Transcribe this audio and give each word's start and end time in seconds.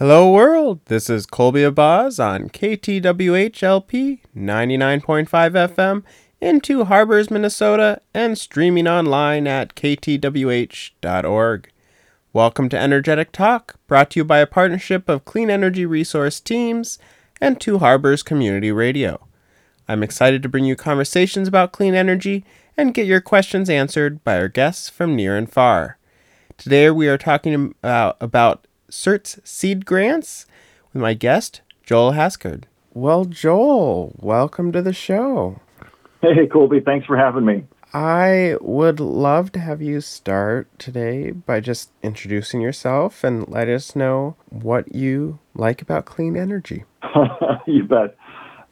Hello, 0.00 0.32
world. 0.32 0.80
This 0.86 1.10
is 1.10 1.26
Colby 1.26 1.60
Abaz 1.60 2.18
on 2.18 2.48
KTWHLP 2.48 4.20
99.5 4.34 5.28
FM 5.28 6.02
in 6.40 6.62
Two 6.62 6.84
Harbors, 6.84 7.30
Minnesota, 7.30 8.00
and 8.14 8.38
streaming 8.38 8.88
online 8.88 9.46
at 9.46 9.74
ktwh.org. 9.74 11.70
Welcome 12.32 12.68
to 12.70 12.78
Energetic 12.78 13.30
Talk, 13.30 13.76
brought 13.86 14.12
to 14.12 14.20
you 14.20 14.24
by 14.24 14.38
a 14.38 14.46
partnership 14.46 15.06
of 15.06 15.26
Clean 15.26 15.50
Energy 15.50 15.84
Resource 15.84 16.40
Teams 16.40 16.98
and 17.38 17.60
Two 17.60 17.80
Harbors 17.80 18.22
Community 18.22 18.72
Radio. 18.72 19.26
I'm 19.86 20.02
excited 20.02 20.42
to 20.42 20.48
bring 20.48 20.64
you 20.64 20.76
conversations 20.76 21.46
about 21.46 21.72
clean 21.72 21.94
energy 21.94 22.46
and 22.74 22.94
get 22.94 23.04
your 23.06 23.20
questions 23.20 23.68
answered 23.68 24.24
by 24.24 24.38
our 24.38 24.48
guests 24.48 24.88
from 24.88 25.14
near 25.14 25.36
and 25.36 25.52
far. 25.52 25.98
Today 26.56 26.88
we 26.88 27.06
are 27.06 27.18
talking 27.18 27.74
about, 27.82 28.16
about 28.22 28.66
CERT's 28.90 29.40
seed 29.44 29.86
grants 29.86 30.46
with 30.92 31.00
my 31.00 31.14
guest, 31.14 31.62
Joel 31.82 32.12
Haskard. 32.12 32.66
Well, 32.92 33.24
Joel, 33.24 34.14
welcome 34.18 34.72
to 34.72 34.82
the 34.82 34.92
show. 34.92 35.60
Hey, 36.20 36.46
Colby, 36.46 36.80
thanks 36.80 37.06
for 37.06 37.16
having 37.16 37.44
me. 37.44 37.64
I 37.92 38.56
would 38.60 39.00
love 39.00 39.50
to 39.52 39.58
have 39.58 39.82
you 39.82 40.00
start 40.00 40.68
today 40.78 41.32
by 41.32 41.60
just 41.60 41.90
introducing 42.02 42.60
yourself 42.60 43.24
and 43.24 43.48
let 43.48 43.68
us 43.68 43.96
know 43.96 44.36
what 44.48 44.94
you 44.94 45.40
like 45.54 45.82
about 45.82 46.04
clean 46.04 46.36
energy. 46.36 46.84
you 47.66 47.84
bet. 47.84 48.16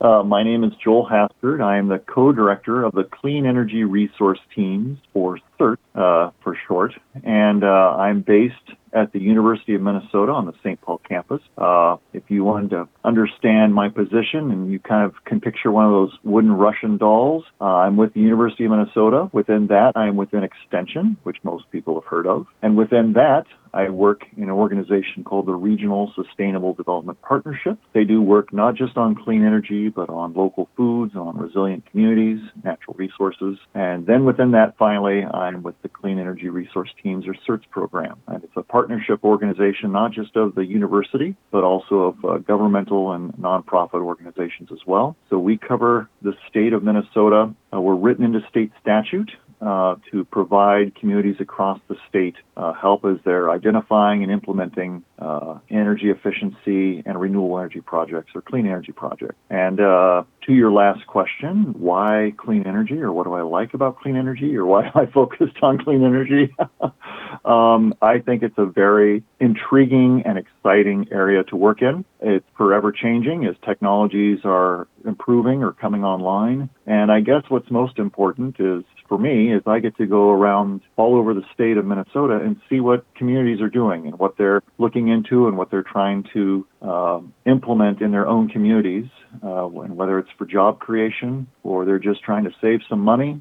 Uh, 0.01 0.23
my 0.23 0.45
name 0.45 0.63
is 0.63 0.73
Joel 0.83 1.07
Haskard. 1.07 1.61
I 1.61 1.79
am 1.79 1.89
the 1.89 1.99
co-director 1.99 2.85
of 2.85 2.93
the 2.93 3.03
Clean 3.03 3.45
Energy 3.45 3.83
Resource 3.83 4.39
Teams, 4.55 4.99
or 5.15 5.41
CERT 5.59 5.79
uh, 5.97 6.31
for 6.45 6.57
short, 6.69 6.93
and 7.25 7.65
uh, 7.65 7.97
I'm 7.99 8.21
based 8.21 8.55
at 8.93 9.13
the 9.13 9.21
University 9.21 9.75
of 9.75 9.83
Minnesota 9.83 10.33
on 10.33 10.47
the 10.47 10.53
St. 10.63 10.81
Paul 10.81 11.01
campus. 11.09 11.41
Uh, 11.57 11.97
if 12.13 12.25
you 12.29 12.45
wanted 12.45 12.71
to 12.71 12.89
understand 13.05 13.75
my 13.75 13.89
position 13.89 14.51
and 14.51 14.71
you 14.71 14.79
kind 14.79 15.05
of 15.05 15.15
can 15.25 15.41
picture 15.41 15.71
one 15.71 15.85
of 15.85 15.93
those 15.93 16.19
wooden 16.25 16.53
Russian 16.53 16.97
dolls, 16.97 17.45
uh, 17.61 17.65
I'm 17.65 17.97
with 17.97 18.15
the 18.15 18.21
University 18.21 18.65
of 18.65 18.71
Minnesota. 18.71 19.29
Within 19.33 19.69
that, 19.69 19.93
I 19.95 20.07
am 20.07 20.17
within 20.17 20.43
Extension, 20.43 21.17
which 21.23 21.37
most 21.43 21.71
people 21.71 21.95
have 22.01 22.09
heard 22.09 22.27
of. 22.27 22.47
And 22.63 22.77
within 22.77 23.15
that, 23.15 23.45
I 23.79 23.91
work 23.91 24.23
in 24.37 24.43
an 24.43 24.51
organization 24.51 25.23
called 25.23 25.47
the 25.47 25.55
Regional 25.55 26.13
Sustainable 26.17 26.75
Development 26.75 27.17
Partnership. 27.23 27.79
They 27.95 28.03
do 28.03 28.21
work 28.21 28.53
not 28.53 28.75
just 28.75 28.97
on 28.97 29.15
clean 29.15 29.47
energy, 29.47 29.89
but 29.89 30.11
on 30.11 30.35
local 30.35 30.69
foods, 30.77 31.15
on 31.15 31.39
resilient 31.39 31.89
communities, 31.89 32.41
natural 32.65 32.97
resources. 32.99 33.57
And 33.75 34.05
then 34.05 34.25
within 34.25 34.51
that, 34.51 34.77
finally, 34.77 35.23
I'm 35.23 35.63
with 35.63 35.81
the 35.83 35.89
Clean 35.89 36.19
Energy 36.19 36.49
Resource 36.49 36.91
Teams 37.01 37.25
or 37.29 37.37
CERTS 37.47 37.71
program. 37.71 38.19
And 38.27 38.43
it's 38.43 38.57
a 38.57 38.65
partnership 38.65 39.23
organization 39.23 39.93
not 39.93 40.11
just 40.11 40.35
of 40.35 40.57
the 40.57 40.67
university, 40.67 41.37
but 41.53 41.63
also 41.63 41.95
of 41.95 42.25
uh, 42.25 42.39
governmental 42.39 43.13
and 43.13 43.33
nonprofit 43.35 44.03
organizations 44.03 44.71
as 44.73 44.81
well. 44.89 45.15
So 45.31 45.39
we 45.39 45.57
cover 45.57 46.11
the 46.21 46.33
state 46.49 46.73
of 46.73 46.83
Minnesota. 46.83 47.55
Uh, 47.73 47.81
we're 47.81 47.95
written 47.95 48.25
into 48.25 48.41
state 48.51 48.73
statute 48.81 49.31
uh, 49.61 49.97
to 50.11 50.25
provide 50.25 50.95
communities 50.95 51.37
across 51.41 51.81
the 51.89 51.97
state 52.09 52.37
uh, 52.57 52.73
help 52.73 53.05
as 53.05 53.17
they're 53.25 53.51
identifying 53.51 54.23
and 54.23 54.31
implementing 54.31 55.05
uh, 55.19 55.59
energy 55.71 56.11
efficiency 56.11 57.03
and 57.05 57.21
renewable 57.21 57.59
energy 57.59 57.81
projects 57.81 58.33
or 58.35 58.43
clean 58.43 58.67
energy 58.67 58.93
projects. 58.93 59.37
And 59.51 59.81
uh, 59.81 60.25
to 60.47 60.53
your 60.53 60.73
last 60.73 61.07
question, 61.07 61.75
why 61.79 62.33
clean 62.37 62.67
energy 62.67 63.01
or 63.01 63.13
what 63.13 63.25
do 63.25 63.35
I 63.35 63.43
like 63.43 63.75
about 63.75 63.99
clean 64.01 64.17
energy 64.17 64.57
or 64.57 64.65
why 64.67 64.87
am 64.87 64.93
I 64.95 65.07
focused 65.13 65.57
on 65.63 65.79
clean 65.79 66.05
energy? 66.05 66.55
um, 67.45 67.95
I 68.01 68.19
think 68.19 68.43
it's 68.43 68.59
a 68.59 68.67
very 68.67 69.23
intriguing 69.41 70.23
and 70.25 70.39
exciting 70.39 71.09
area 71.11 71.45
to 71.45 71.57
work 71.57 71.83
in. 71.83 72.05
It's 72.21 72.47
forever 72.57 72.93
changing 72.93 73.45
as 73.47 73.55
technologies 73.65 74.41
are 74.45 74.89
improving 75.05 75.63
or 75.63 75.73
coming 75.73 76.05
online. 76.05 76.71
And 76.87 77.13
I 77.13 77.21
guess 77.21 77.43
what's 77.49 77.71
most 77.71 77.99
important 77.99 78.57
is 78.59 78.85
for 79.09 79.19
me 79.19 79.53
is 79.53 79.63
I 79.67 79.79
get 79.81 79.97
to 79.97 80.07
go 80.07 80.31
around 80.31 80.83
all 80.97 81.17
over 81.17 81.35
the 81.35 81.45
state 81.55 81.77
of 81.77 81.85
Minnesota 81.85 82.37
and 82.37 82.61
see 82.69 82.81
what 82.81 83.05
communities 83.15 83.61
are 83.61 83.69
doing 83.69 84.07
and 84.07 84.19
what 84.19 84.37
they're 84.37 84.63
looking 84.79 85.08
into 85.09 85.49
and 85.49 85.57
what 85.57 85.71
they're 85.71 85.83
trying 85.83 86.25
to 86.33 86.67
uh, 86.83 87.21
implement 87.47 88.01
in 88.01 88.11
their 88.11 88.27
own 88.27 88.49
communities, 88.49 89.07
uh, 89.43 89.67
and 89.67 89.97
whether 89.97 90.19
it's 90.19 90.31
for 90.39 90.47
job 90.47 90.79
creation 90.79 91.47
or 91.63 91.85
they're 91.85 91.99
just 91.99 92.23
trying 92.23 92.45
to 92.45 92.51
save 92.61 92.81
some 92.89 93.01
money 93.01 93.41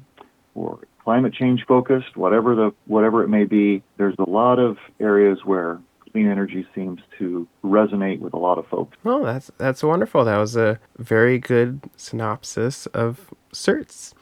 or 0.54 0.80
climate 1.02 1.32
change 1.32 1.64
focused, 1.66 2.16
whatever 2.16 2.54
the 2.54 2.74
whatever 2.86 3.22
it 3.22 3.28
may 3.28 3.44
be. 3.44 3.82
There's 3.96 4.16
a 4.18 4.28
lot 4.28 4.58
of 4.58 4.76
areas 5.00 5.38
where 5.44 5.80
clean 6.12 6.30
energy 6.30 6.66
seems 6.74 7.00
to 7.18 7.46
resonate 7.64 8.20
with 8.20 8.34
a 8.34 8.38
lot 8.38 8.58
of 8.58 8.66
folks. 8.66 8.96
Well, 9.04 9.22
that's 9.22 9.50
that's 9.58 9.82
wonderful. 9.82 10.24
That 10.24 10.38
was 10.38 10.56
a 10.56 10.78
very 10.98 11.38
good 11.38 11.88
synopsis 11.96 12.86
of 12.88 13.32
certs. 13.52 14.14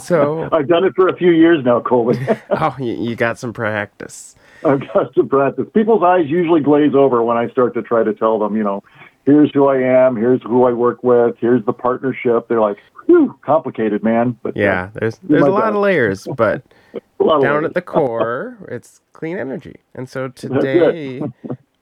So 0.00 0.48
I've 0.52 0.68
done 0.68 0.84
it 0.84 0.94
for 0.94 1.08
a 1.08 1.16
few 1.16 1.30
years 1.30 1.64
now, 1.64 1.80
Colby. 1.80 2.18
oh, 2.50 2.76
you, 2.78 2.94
you 2.94 3.16
got 3.16 3.38
some 3.38 3.52
practice. 3.52 4.34
I've 4.64 4.80
got 4.92 5.14
some 5.14 5.28
practice. 5.28 5.66
People's 5.74 6.02
eyes 6.02 6.26
usually 6.26 6.60
glaze 6.60 6.94
over 6.94 7.22
when 7.22 7.36
I 7.36 7.48
start 7.50 7.74
to 7.74 7.82
try 7.82 8.02
to 8.02 8.14
tell 8.14 8.38
them, 8.38 8.56
you 8.56 8.62
know, 8.62 8.82
here's 9.26 9.50
who 9.52 9.66
I 9.66 9.78
am, 9.78 10.16
here's 10.16 10.42
who 10.42 10.64
I 10.64 10.72
work 10.72 11.02
with, 11.02 11.36
here's 11.38 11.64
the 11.64 11.72
partnership. 11.72 12.48
They're 12.48 12.60
like, 12.60 12.78
whew, 13.06 13.38
complicated, 13.42 14.02
man. 14.02 14.38
But 14.42 14.56
yeah, 14.56 14.90
there's 14.94 15.18
there's 15.22 15.42
a 15.42 15.50
lot 15.50 15.64
best. 15.64 15.74
of 15.74 15.82
layers, 15.82 16.28
but 16.36 16.62
down 17.20 17.40
layers. 17.40 17.64
at 17.66 17.74
the 17.74 17.82
core, 17.82 18.56
it's 18.68 19.00
clean 19.12 19.38
energy. 19.38 19.76
And 19.94 20.08
so 20.08 20.28
today 20.28 21.22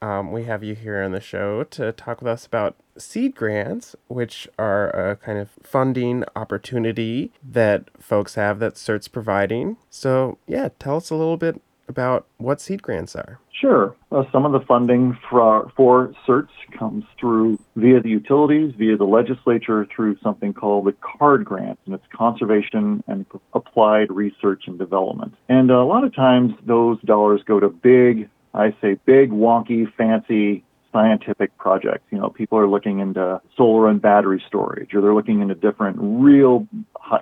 um, 0.02 0.32
we 0.32 0.44
have 0.44 0.64
you 0.64 0.74
here 0.74 1.00
on 1.00 1.12
the 1.12 1.20
show 1.20 1.62
to 1.62 1.92
talk 1.92 2.20
with 2.20 2.28
us 2.28 2.44
about 2.44 2.74
seed 2.98 3.36
grants, 3.36 3.94
which 4.08 4.48
are 4.58 4.90
a 4.90 5.16
kind 5.16 5.38
of 5.38 5.50
funding 5.62 6.24
opportunity 6.34 7.32
that 7.42 7.88
folks 8.00 8.34
have 8.34 8.58
that 8.58 8.74
CERT's 8.74 9.08
providing. 9.08 9.76
So, 9.90 10.38
yeah, 10.46 10.70
tell 10.80 10.96
us 10.96 11.10
a 11.10 11.14
little 11.14 11.36
bit 11.36 11.62
about 11.88 12.26
what 12.38 12.60
seed 12.60 12.82
grants 12.82 13.14
are. 13.14 13.38
Sure. 13.52 13.94
Uh, 14.10 14.24
some 14.32 14.44
of 14.44 14.50
the 14.50 14.66
funding 14.66 15.16
for, 15.30 15.70
for 15.76 16.12
CERTs 16.26 16.48
comes 16.76 17.04
through 17.20 17.60
via 17.76 18.00
the 18.00 18.08
utilities, 18.08 18.74
via 18.76 18.96
the 18.96 19.04
legislature, 19.04 19.86
through 19.94 20.16
something 20.20 20.52
called 20.52 20.86
the 20.86 20.94
CARD 21.00 21.44
grant, 21.44 21.78
and 21.86 21.94
it's 21.94 22.04
Conservation 22.12 23.04
and 23.06 23.24
Applied 23.54 24.10
Research 24.10 24.64
and 24.66 24.80
Development. 24.80 25.32
And 25.48 25.70
a 25.70 25.84
lot 25.84 26.02
of 26.02 26.12
times 26.12 26.54
those 26.66 27.00
dollars 27.02 27.42
go 27.46 27.60
to 27.60 27.68
big 27.68 28.28
I 28.54 28.74
say 28.80 28.98
big, 29.06 29.30
wonky, 29.30 29.92
fancy 29.96 30.64
scientific 30.92 31.56
projects. 31.56 32.04
You 32.10 32.18
know, 32.18 32.28
people 32.28 32.58
are 32.58 32.68
looking 32.68 33.00
into 33.00 33.40
solar 33.56 33.88
and 33.88 34.00
battery 34.00 34.42
storage, 34.46 34.94
or 34.94 35.00
they're 35.00 35.14
looking 35.14 35.40
into 35.40 35.54
different 35.54 35.96
real, 35.98 36.68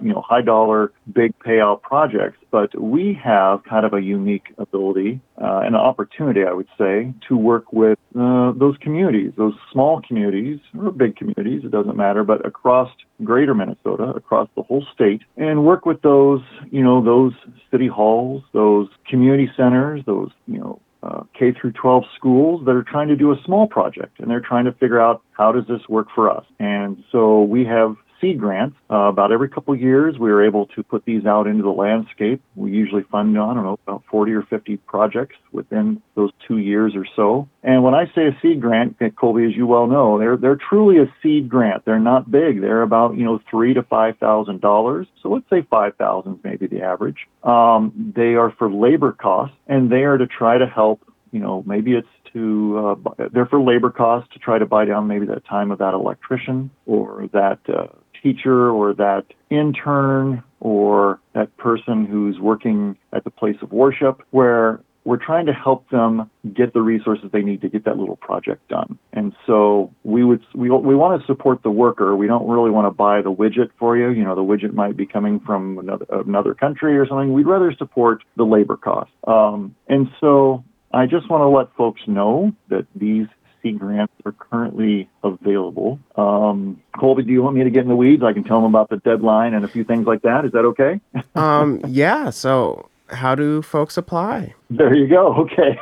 you 0.03 0.13
know, 0.13 0.21
high 0.21 0.43
dollar, 0.43 0.93
big 1.13 1.39
payout 1.39 1.83
projects. 1.83 2.39
But 2.51 2.79
we 2.79 3.19
have 3.23 3.63
kind 3.65 3.87
of 3.87 3.95
a 3.95 4.01
unique 4.01 4.53
ability, 4.59 5.21
uh, 5.41 5.61
an 5.61 5.75
opportunity, 5.75 6.41
I 6.45 6.53
would 6.53 6.69
say, 6.77 7.15
to 7.29 7.37
work 7.37 7.73
with 7.73 7.99
uh, 8.19 8.53
those 8.53 8.77
communities, 8.81 9.33
those 9.37 9.55
small 9.73 10.03
communities 10.07 10.59
or 10.77 10.91
big 10.91 11.17
communities, 11.17 11.63
it 11.65 11.71
doesn't 11.71 11.97
matter, 11.97 12.25
but 12.25 12.45
across 12.45 12.91
greater 13.23 13.55
Minnesota, 13.55 14.05
across 14.05 14.49
the 14.57 14.63
whole 14.63 14.85
state, 14.93 15.23
and 15.37 15.65
work 15.65 15.87
with 15.87 16.03
those, 16.03 16.43
you 16.71 16.83
know, 16.83 17.03
those 17.05 17.33
city 17.71 17.87
halls, 17.87 18.43
those 18.53 18.89
community 19.09 19.49
centers, 19.57 20.03
those, 20.07 20.31
you 20.47 20.59
know, 20.59 20.81
uh, 21.03 21.23
K 21.39 21.53
through 21.53 21.73
12 21.73 22.05
schools 22.17 22.65
that 22.67 22.73
are 22.73 22.83
trying 22.83 23.09
to 23.09 23.17
do 23.17 23.33
a 23.33 23.37
small 23.45 23.67
project 23.67 24.21
and 24.21 24.31
they're 24.31 24.41
trying 24.41 24.67
to 24.67 24.73
figure 24.73 25.01
out 25.01 25.23
how 25.33 25.53
does 25.53 25.67
this 25.67 25.81
work 25.89 26.09
for 26.15 26.31
us. 26.31 26.45
And 26.59 27.03
so 27.11 27.43
we 27.43 27.65
have 27.65 27.97
seed 28.21 28.39
grants. 28.39 28.77
Uh, 28.91 29.09
about 29.09 29.33
every 29.33 29.49
couple 29.49 29.75
of 29.75 29.81
years, 29.81 30.19
we 30.19 30.31
are 30.31 30.45
able 30.45 30.67
to 30.67 30.83
put 30.83 31.05
these 31.05 31.27
out 31.27 31.47
into 31.47 31.63
the 31.63 31.71
landscape. 31.71 32.43
We 32.57 32.71
usually 32.71 33.03
fund, 33.11 33.37
I 33.39 33.55
don't 33.55 33.65
know, 33.65 33.79
about 33.87 34.03
40 34.11 34.33
or 34.33 34.43
50 34.43 34.77
projects 34.79 35.37
within 35.53 36.03
those 36.15 36.31
two 36.47 36.59
years 36.59 36.95
or 36.95 37.07
so. 37.17 37.49
And 37.63 37.83
when 37.83 37.95
I 37.95 38.07
say 38.15 38.27
a 38.27 38.39
seed 38.43 38.61
grant, 38.61 38.97
Colby, 39.17 39.45
as 39.45 39.57
you 39.57 39.67
well 39.67 39.87
know, 39.87 40.19
they're 40.19 40.37
they're 40.37 40.57
truly 40.57 40.99
a 40.99 41.13
seed 41.23 41.49
grant. 41.49 41.85
They're 41.85 41.99
not 41.99 42.31
big. 42.31 42.61
They're 42.61 42.83
about 42.83 43.17
you 43.17 43.25
know 43.25 43.41
three 43.51 43.75
to 43.75 43.83
five 43.83 44.17
thousand 44.19 44.61
dollars. 44.61 45.07
So 45.23 45.29
let's 45.29 45.49
say 45.51 45.67
five 45.69 45.97
thousand, 45.97 46.41
maybe 46.45 46.67
the 46.67 46.83
average. 46.83 47.27
Um, 47.43 48.13
they 48.17 48.35
are 48.35 48.53
for 48.59 48.71
labor 48.73 49.13
costs, 49.13 49.57
and 49.67 49.91
they 49.91 50.05
are 50.05 50.19
to 50.19 50.27
try 50.27 50.59
to 50.59 50.67
help. 50.67 51.03
You 51.33 51.41
know, 51.41 51.63
maybe 51.67 51.93
it's 51.93 52.09
to 52.33 52.97
uh, 53.07 53.27
they're 53.33 53.47
for 53.47 53.61
labor 53.61 53.91
costs 53.91 54.33
to 54.33 54.39
try 54.39 54.59
to 54.59 54.67
buy 54.67 54.85
down 54.85 55.07
maybe 55.07 55.27
the 55.27 55.41
time 55.49 55.71
of 55.71 55.79
that 55.79 55.95
electrician 55.95 56.71
or 56.87 57.29
that 57.33 57.59
uh, 57.69 57.87
teacher 58.23 58.71
or 58.71 58.95
that 58.95 59.25
intern 59.51 60.43
or 60.61 61.21
that 61.35 61.57
person 61.57 62.07
who's 62.07 62.39
working 62.39 62.97
at 63.13 63.25
the 63.25 63.31
place 63.31 63.57
of 63.63 63.73
worship 63.73 64.23
where 64.31 64.81
we're 65.05 65.17
trying 65.17 65.47
to 65.47 65.53
help 65.53 65.89
them 65.91 66.31
get 66.55 66.75
the 66.75 66.81
resources 66.81 67.31
they 67.33 67.41
need 67.41 67.63
to 67.63 67.69
get 67.69 67.85
that 67.85 67.97
little 67.97 68.17
project 68.17 68.69
done. 68.69 68.99
And 69.13 69.33
so 69.47 69.93
we 70.05 70.25
would 70.25 70.43
we 70.55 70.71
we 70.71 70.95
want 70.95 71.21
to 71.21 71.27
support 71.27 71.63
the 71.63 71.71
worker. 71.71 72.15
We 72.15 72.27
don't 72.27 72.47
really 72.49 72.71
want 72.71 72.87
to 72.87 72.91
buy 72.91 73.23
the 73.23 73.33
widget 73.33 73.71
for 73.79 73.97
you. 73.97 74.11
You 74.11 74.25
know, 74.25 74.35
the 74.35 74.43
widget 74.43 74.75
might 74.75 74.97
be 74.97 75.07
coming 75.07 75.41
from 75.41 75.79
another 75.79 76.07
another 76.11 76.55
country 76.55 76.99
or 76.99 77.07
something. 77.07 77.33
We'd 77.33 77.47
rather 77.47 77.75
support 77.77 78.23
the 78.37 78.45
labor 78.45 78.77
cost. 78.77 79.11
Um, 79.27 79.75
and 79.89 80.09
so 80.21 80.65
I 80.93 81.07
just 81.07 81.31
want 81.31 81.43
to 81.43 81.49
let 81.49 81.75
folks 81.77 82.03
know 82.07 82.53
that 82.69 82.87
these 82.95 83.27
grants 83.63 84.13
are 84.25 84.33
currently 84.33 85.09
available. 85.23 85.99
Um, 86.17 86.83
Colby, 86.99 87.23
do 87.23 87.33
you 87.33 87.43
want 87.43 87.57
me 87.57 87.65
to 87.65 87.71
get 87.71 87.83
in 87.83 87.89
the 87.89 87.97
weeds? 87.97 88.23
I 88.23 88.33
can 88.33 88.45
tell 88.45 88.61
them 88.61 88.75
about 88.75 88.89
the 88.89 88.97
deadline 88.99 89.55
and 89.55 89.65
a 89.65 89.69
few 89.69 89.85
things 89.85 90.07
like 90.07 90.23
that. 90.23 90.45
Is 90.45 90.53
that 90.53 90.65
okay? 90.65 91.01
um, 91.35 91.81
yeah. 91.87 92.31
So, 92.31 92.89
how 93.09 93.35
do 93.35 93.63
folks 93.63 93.97
apply? 93.97 94.55
There 94.71 94.95
you 94.95 95.09
go. 95.09 95.35
Okay. 95.35 95.79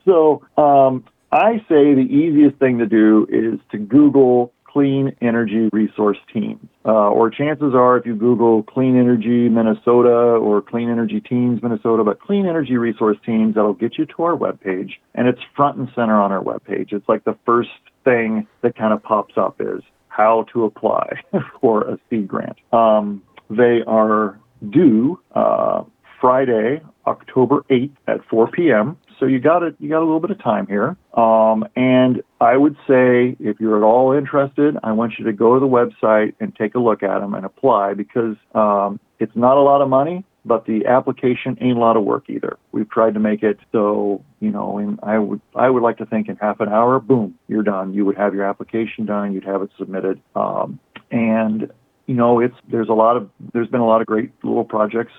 so, 0.06 0.46
um, 0.58 1.04
I 1.32 1.58
say 1.68 1.94
the 1.94 2.08
easiest 2.10 2.58
thing 2.58 2.78
to 2.78 2.86
do 2.86 3.28
is 3.30 3.60
to 3.72 3.78
Google 3.78 4.54
clean 4.76 5.16
energy 5.22 5.70
resource 5.72 6.18
teams. 6.34 6.60
Uh, 6.84 7.10
or 7.10 7.30
chances 7.30 7.74
are, 7.74 7.96
if 7.98 8.06
you 8.06 8.14
Google 8.14 8.62
clean 8.64 8.98
energy 8.98 9.48
Minnesota 9.48 10.10
or 10.10 10.62
clean 10.62 10.90
energy 10.90 11.22
teams 11.22 11.64
Minnesota, 11.64 12.04
but 12.04 12.20
clean 12.20 12.46
energy 12.46 12.76
resource 12.76 13.16
teams, 13.26 13.56
that'll 13.56 13.74
get 13.74 13.98
you 13.98 14.06
to 14.06 14.24
our 14.24 14.36
webpage. 14.36 14.92
And 15.14 15.30
it's 15.30 15.40
front 15.56 15.78
and 15.78 15.88
center 15.96 16.20
on 16.20 16.34
our 16.34 16.44
webpage. 16.44 16.92
It's 16.92 17.08
like 17.08 17.24
the 17.24 17.38
first 17.46 17.70
thing 18.04 18.48
that 18.64 18.76
kind 18.76 18.94
of 18.94 19.02
pops 19.02 19.36
up 19.38 19.62
is 19.62 19.82
how 20.10 20.46
to 20.52 20.66
apply 20.66 21.22
for 21.62 21.84
a 21.84 21.98
seed 22.10 22.28
grant. 22.28 22.58
Um, 22.74 23.24
they 23.50 23.80
are 23.88 24.38
due 24.72 25.22
uh, 25.34 25.84
Friday, 26.20 26.82
October 27.08 27.64
8th 27.70 27.96
at 28.08 28.26
4 28.26 28.52
p.m. 28.52 28.98
So 29.20 29.26
you 29.26 29.40
got 29.40 29.64
it. 29.64 29.76
You 29.80 29.90
got 29.90 30.00
a 30.00 30.06
little 30.06 30.20
bit 30.20 30.32
of 30.32 30.42
time 30.42 30.68
here. 30.68 30.96
Um, 31.14 31.66
and 31.76 32.22
I 32.42 32.58
would 32.58 32.76
say, 32.88 33.36
if 33.40 33.60
you're 33.60 33.78
at 33.78 33.84
all 33.84 34.12
interested, 34.12 34.78
I 34.84 34.92
want 34.92 35.14
you 35.18 35.26
to 35.26 35.34
go 35.34 35.54
to 35.54 35.60
the 35.60 35.68
website 35.68 36.34
and 36.40 36.56
take 36.56 36.76
a 36.76 36.80
look 36.80 37.04
at 37.04 37.20
them 37.20 37.34
and 37.34 37.46
apply 37.46 37.94
because 37.94 38.36
um, 38.54 39.00
it's 39.20 39.36
not 39.36 39.58
a 39.58 39.62
lot 39.62 39.82
of 39.82 39.90
money, 39.90 40.26
but 40.44 40.66
the 40.66 40.86
application 40.86 41.58
ain't 41.62 41.78
a 41.78 41.80
lot 41.80 41.98
of 41.98 42.04
work 42.04 42.30
either. 42.30 42.58
We've 42.72 42.90
tried 42.90 43.14
to 43.14 43.20
make 43.20 43.42
it 43.42 43.58
so 43.72 44.24
you 44.40 44.52
know, 44.52 44.78
in 44.78 45.00
I 45.02 45.18
would 45.18 45.42
I 45.56 45.70
would 45.70 45.82
like 45.82 45.98
to 45.98 46.06
think 46.06 46.30
in 46.30 46.36
half 46.36 46.60
an 46.60 46.70
hour, 46.70 47.00
boom, 47.00 47.36
you're 47.48 47.64
done. 47.64 47.94
You 47.94 48.06
would 48.06 48.18
have 48.18 48.34
your 48.36 48.46
application 48.46 49.06
done. 49.06 49.34
You'd 49.34 49.46
have 49.46 49.62
it 49.62 49.72
submitted. 49.78 50.22
Um, 50.36 50.80
and 51.10 51.72
you 52.06 52.14
know, 52.14 52.40
it's 52.40 52.56
there's 52.70 52.90
a 52.90 52.94
lot 52.94 53.18
of 53.18 53.30
there's 53.54 53.68
been 53.68 53.82
a 53.82 53.88
lot 53.88 54.02
of 54.02 54.08
great 54.08 54.32
little 54.44 54.64
projects 54.64 55.14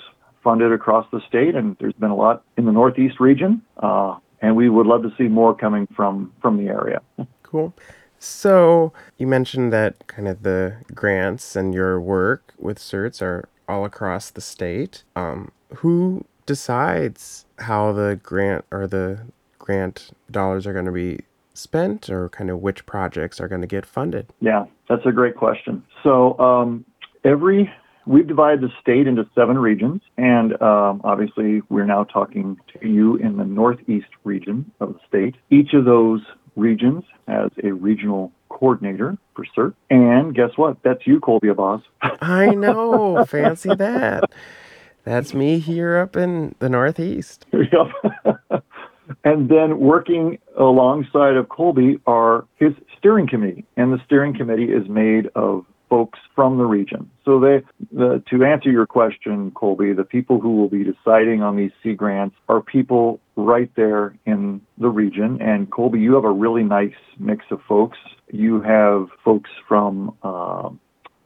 funded 0.46 0.70
across 0.70 1.04
the 1.10 1.20
state, 1.26 1.56
and 1.56 1.76
there's 1.80 1.92
been 1.94 2.12
a 2.12 2.14
lot 2.14 2.44
in 2.56 2.66
the 2.66 2.72
Northeast 2.72 3.18
region. 3.18 3.60
Uh, 3.78 4.14
and 4.40 4.54
we 4.54 4.68
would 4.68 4.86
love 4.86 5.02
to 5.02 5.12
see 5.18 5.24
more 5.24 5.52
coming 5.56 5.88
from 5.96 6.32
from 6.40 6.56
the 6.56 6.68
area. 6.68 7.00
Cool. 7.42 7.74
So 8.20 8.92
you 9.18 9.26
mentioned 9.26 9.72
that 9.72 10.06
kind 10.06 10.28
of 10.28 10.44
the 10.44 10.76
grants 10.94 11.56
and 11.56 11.74
your 11.74 12.00
work 12.00 12.54
with 12.58 12.78
certs 12.78 13.20
are 13.20 13.48
all 13.68 13.84
across 13.84 14.30
the 14.30 14.40
state. 14.40 15.02
Um, 15.16 15.50
who 15.78 16.24
decides 16.46 17.44
how 17.58 17.92
the 17.92 18.20
grant 18.22 18.64
or 18.70 18.86
the 18.86 19.22
grant 19.58 20.10
dollars 20.30 20.64
are 20.64 20.72
going 20.72 20.84
to 20.86 20.92
be 20.92 21.20
spent, 21.54 22.08
or 22.08 22.28
kind 22.28 22.50
of 22.50 22.60
which 22.60 22.86
projects 22.86 23.40
are 23.40 23.48
going 23.48 23.62
to 23.62 23.66
get 23.66 23.84
funded? 23.84 24.32
Yeah, 24.40 24.66
that's 24.88 25.06
a 25.06 25.12
great 25.12 25.34
question. 25.34 25.82
So 26.04 26.38
um, 26.38 26.84
every 27.24 27.68
We've 28.06 28.26
divided 28.26 28.60
the 28.60 28.70
state 28.80 29.08
into 29.08 29.28
seven 29.34 29.58
regions, 29.58 30.00
and 30.16 30.52
um, 30.62 31.00
obviously, 31.02 31.62
we're 31.68 31.86
now 31.86 32.04
talking 32.04 32.56
to 32.72 32.88
you 32.88 33.16
in 33.16 33.36
the 33.36 33.44
northeast 33.44 34.06
region 34.22 34.70
of 34.80 34.94
the 34.94 35.00
state. 35.08 35.34
Each 35.50 35.74
of 35.74 35.84
those 35.84 36.20
regions 36.54 37.02
has 37.26 37.50
a 37.64 37.72
regional 37.72 38.30
coordinator 38.48 39.18
for 39.34 39.44
CERT. 39.56 39.74
And 39.90 40.34
guess 40.34 40.50
what? 40.56 40.78
That's 40.82 41.06
you, 41.06 41.20
Colby 41.20 41.48
Abaz. 41.48 41.82
I 42.02 42.54
know. 42.54 43.24
Fancy 43.24 43.74
that. 43.74 44.24
That's 45.04 45.34
me 45.34 45.58
here 45.58 45.96
up 45.98 46.16
in 46.16 46.54
the 46.58 46.68
Northeast. 46.68 47.46
Yep. 47.52 48.62
and 49.24 49.48
then 49.48 49.78
working 49.78 50.38
alongside 50.58 51.36
of 51.36 51.48
Colby 51.48 52.00
are 52.06 52.44
his 52.56 52.72
steering 52.98 53.28
committee. 53.28 53.64
And 53.76 53.92
the 53.92 54.00
steering 54.04 54.36
committee 54.36 54.72
is 54.72 54.88
made 54.88 55.28
of 55.34 55.64
folks 55.88 56.18
from 56.34 56.58
the 56.58 56.64
region. 56.64 57.10
So 57.24 57.40
they, 57.40 57.62
the, 57.92 58.22
to 58.30 58.44
answer 58.44 58.70
your 58.70 58.86
question, 58.86 59.50
Colby, 59.52 59.92
the 59.92 60.04
people 60.04 60.40
who 60.40 60.56
will 60.56 60.68
be 60.68 60.84
deciding 60.84 61.42
on 61.42 61.56
these 61.56 61.70
seed 61.82 61.96
grants 61.96 62.36
are 62.48 62.60
people 62.60 63.20
right 63.36 63.70
there 63.76 64.16
in 64.26 64.60
the 64.78 64.88
region. 64.88 65.40
And 65.40 65.70
Colby, 65.70 66.00
you 66.00 66.14
have 66.14 66.24
a 66.24 66.32
really 66.32 66.64
nice 66.64 66.94
mix 67.18 67.44
of 67.50 67.60
folks. 67.68 67.98
You 68.30 68.60
have 68.62 69.08
folks 69.24 69.50
from 69.68 70.16
uh, 70.22 70.70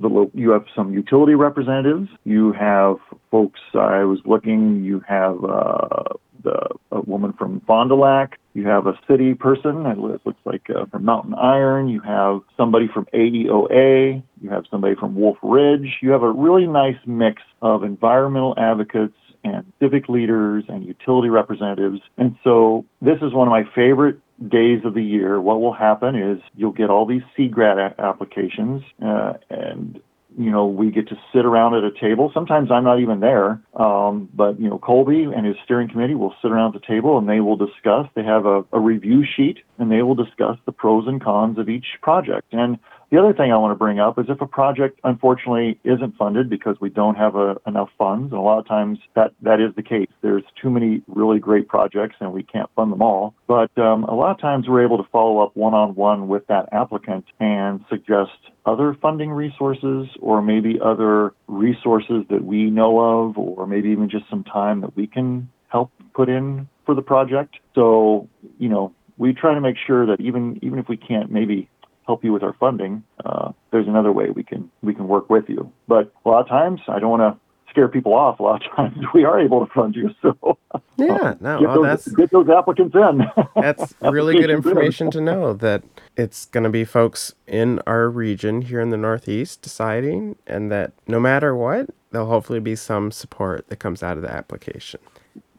the 0.00 0.30
you 0.34 0.50
have 0.50 0.64
some 0.74 0.92
utility 0.92 1.34
representatives. 1.34 2.08
You 2.24 2.52
have 2.52 2.96
folks. 3.30 3.60
I 3.74 4.04
was 4.04 4.18
looking. 4.24 4.82
You 4.82 5.02
have 5.06 5.44
uh, 5.44 6.14
the, 6.42 6.68
a 6.90 7.00
woman 7.02 7.32
from 7.32 7.60
Fond 7.66 7.90
du 7.90 7.96
Lac. 7.96 8.38
You 8.54 8.66
have 8.66 8.86
a 8.86 8.98
city 9.08 9.34
person, 9.34 9.86
it 9.86 9.98
looks 9.98 10.40
like 10.44 10.68
uh, 10.70 10.86
from 10.86 11.04
Mountain 11.04 11.34
Iron. 11.34 11.88
You 11.88 12.00
have 12.00 12.40
somebody 12.56 12.88
from 12.92 13.06
AEOA. 13.14 14.22
You 14.40 14.50
have 14.50 14.64
somebody 14.70 14.94
from 14.96 15.14
Wolf 15.14 15.38
Ridge. 15.42 15.98
You 16.02 16.10
have 16.10 16.22
a 16.22 16.30
really 16.30 16.66
nice 16.66 16.98
mix 17.06 17.42
of 17.62 17.84
environmental 17.84 18.54
advocates 18.58 19.14
and 19.44 19.72
civic 19.80 20.08
leaders 20.08 20.64
and 20.68 20.84
utility 20.84 21.28
representatives. 21.28 22.00
And 22.18 22.36
so 22.44 22.84
this 23.00 23.18
is 23.22 23.32
one 23.32 23.48
of 23.48 23.52
my 23.52 23.64
favorite 23.74 24.18
days 24.48 24.84
of 24.84 24.94
the 24.94 25.02
year. 25.02 25.40
What 25.40 25.60
will 25.60 25.72
happen 25.72 26.16
is 26.16 26.40
you'll 26.56 26.72
get 26.72 26.90
all 26.90 27.06
these 27.06 27.22
seed 27.36 27.52
grant 27.52 27.94
applications, 27.98 28.82
uh, 29.04 29.34
and 29.50 30.00
you 30.38 30.50
know, 30.50 30.66
we 30.66 30.90
get 30.90 31.08
to 31.08 31.16
sit 31.34 31.44
around 31.44 31.74
at 31.74 31.84
a 31.84 31.90
table. 31.90 32.30
Sometimes 32.32 32.70
I'm 32.70 32.84
not 32.84 33.00
even 33.00 33.20
there, 33.20 33.60
um, 33.74 34.28
but 34.32 34.60
you 34.60 34.68
know, 34.68 34.78
Colby 34.78 35.24
and 35.24 35.44
his 35.44 35.56
steering 35.64 35.88
committee 35.88 36.14
will 36.14 36.34
sit 36.40 36.50
around 36.52 36.74
the 36.74 36.80
table 36.80 37.18
and 37.18 37.28
they 37.28 37.40
will 37.40 37.56
discuss. 37.56 38.06
They 38.14 38.22
have 38.24 38.46
a, 38.46 38.64
a 38.72 38.78
review 38.78 39.24
sheet 39.24 39.58
and 39.78 39.90
they 39.90 40.02
will 40.02 40.14
discuss 40.14 40.56
the 40.66 40.72
pros 40.72 41.06
and 41.08 41.22
cons 41.22 41.58
of 41.58 41.68
each 41.68 41.86
project. 42.00 42.46
And 42.52 42.78
the 43.10 43.18
other 43.18 43.32
thing 43.32 43.52
I 43.52 43.56
want 43.56 43.72
to 43.72 43.78
bring 43.78 43.98
up 43.98 44.18
is 44.18 44.26
if 44.28 44.40
a 44.40 44.46
project 44.46 45.00
unfortunately 45.02 45.80
isn't 45.82 46.16
funded 46.16 46.48
because 46.48 46.76
we 46.80 46.90
don't 46.90 47.16
have 47.16 47.34
a, 47.34 47.56
enough 47.66 47.88
funds, 47.98 48.32
and 48.32 48.38
a 48.38 48.42
lot 48.42 48.60
of 48.60 48.68
times 48.68 48.98
that, 49.16 49.32
that 49.42 49.60
is 49.60 49.74
the 49.74 49.82
case. 49.82 50.08
There's 50.22 50.44
too 50.60 50.70
many 50.70 51.02
really 51.08 51.40
great 51.40 51.66
projects 51.66 52.16
and 52.20 52.32
we 52.32 52.44
can't 52.44 52.70
fund 52.76 52.92
them 52.92 53.02
all. 53.02 53.34
But 53.48 53.76
um, 53.78 54.04
a 54.04 54.14
lot 54.14 54.30
of 54.30 54.40
times 54.40 54.66
we're 54.68 54.84
able 54.84 54.98
to 54.98 55.08
follow 55.10 55.40
up 55.40 55.56
one 55.56 55.74
on 55.74 55.96
one 55.96 56.28
with 56.28 56.46
that 56.46 56.68
applicant 56.72 57.24
and 57.40 57.84
suggest 57.90 58.30
other 58.64 58.96
funding 59.02 59.30
resources 59.30 60.06
or 60.20 60.40
maybe 60.40 60.78
other 60.82 61.32
resources 61.48 62.24
that 62.30 62.44
we 62.44 62.70
know 62.70 63.00
of 63.00 63.36
or 63.38 63.66
maybe 63.66 63.88
even 63.88 64.08
just 64.08 64.28
some 64.30 64.44
time 64.44 64.82
that 64.82 64.96
we 64.96 65.08
can 65.08 65.50
help 65.68 65.90
put 66.14 66.28
in 66.28 66.68
for 66.86 66.94
the 66.94 67.02
project. 67.02 67.56
So, 67.74 68.28
you 68.58 68.68
know, 68.68 68.92
we 69.18 69.32
try 69.32 69.54
to 69.54 69.60
make 69.60 69.76
sure 69.86 70.06
that 70.06 70.20
even 70.20 70.58
even 70.62 70.78
if 70.78 70.88
we 70.88 70.96
can't 70.96 71.30
maybe 71.30 71.68
help 72.06 72.24
you 72.24 72.32
with 72.32 72.42
our 72.42 72.54
funding, 72.54 73.02
uh, 73.24 73.52
there's 73.70 73.88
another 73.88 74.12
way 74.12 74.30
we 74.30 74.42
can 74.42 74.70
we 74.82 74.94
can 74.94 75.08
work 75.08 75.30
with 75.30 75.48
you. 75.48 75.72
But 75.88 76.12
a 76.24 76.28
lot 76.28 76.40
of 76.40 76.48
times, 76.48 76.80
I 76.88 76.98
don't 76.98 77.10
want 77.10 77.22
to 77.22 77.40
scare 77.70 77.88
people 77.88 78.14
off. 78.14 78.40
A 78.40 78.42
lot 78.42 78.64
of 78.64 78.72
times, 78.76 78.98
we 79.14 79.24
are 79.24 79.40
able 79.40 79.64
to 79.64 79.72
fund 79.72 79.94
you. 79.94 80.10
So 80.20 80.58
yeah, 80.96 81.34
no, 81.40 81.60
get, 81.60 81.68
well, 81.68 81.74
those, 81.76 81.84
that's 81.84 82.08
get 82.08 82.30
those 82.30 82.48
applicants 82.48 82.94
in. 82.94 83.22
that's 83.62 83.94
really 84.02 84.34
good 84.34 84.50
information 84.50 85.10
to 85.12 85.20
know 85.20 85.52
that 85.54 85.82
it's 86.16 86.46
going 86.46 86.64
to 86.64 86.70
be 86.70 86.84
folks 86.84 87.34
in 87.46 87.80
our 87.86 88.08
region 88.08 88.62
here 88.62 88.80
in 88.80 88.90
the 88.90 88.96
Northeast 88.96 89.62
deciding, 89.62 90.36
and 90.46 90.70
that 90.70 90.92
no 91.06 91.20
matter 91.20 91.54
what, 91.54 91.90
there'll 92.10 92.28
hopefully 92.28 92.60
be 92.60 92.76
some 92.76 93.10
support 93.10 93.68
that 93.68 93.76
comes 93.76 94.02
out 94.02 94.16
of 94.16 94.22
the 94.22 94.32
application. 94.32 95.00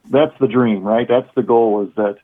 That's 0.09 0.37
the 0.39 0.47
dream, 0.47 0.83
right? 0.83 1.07
That's 1.07 1.29
the 1.35 1.43
goal. 1.43 1.83
Is 1.87 1.95
that 1.95 2.17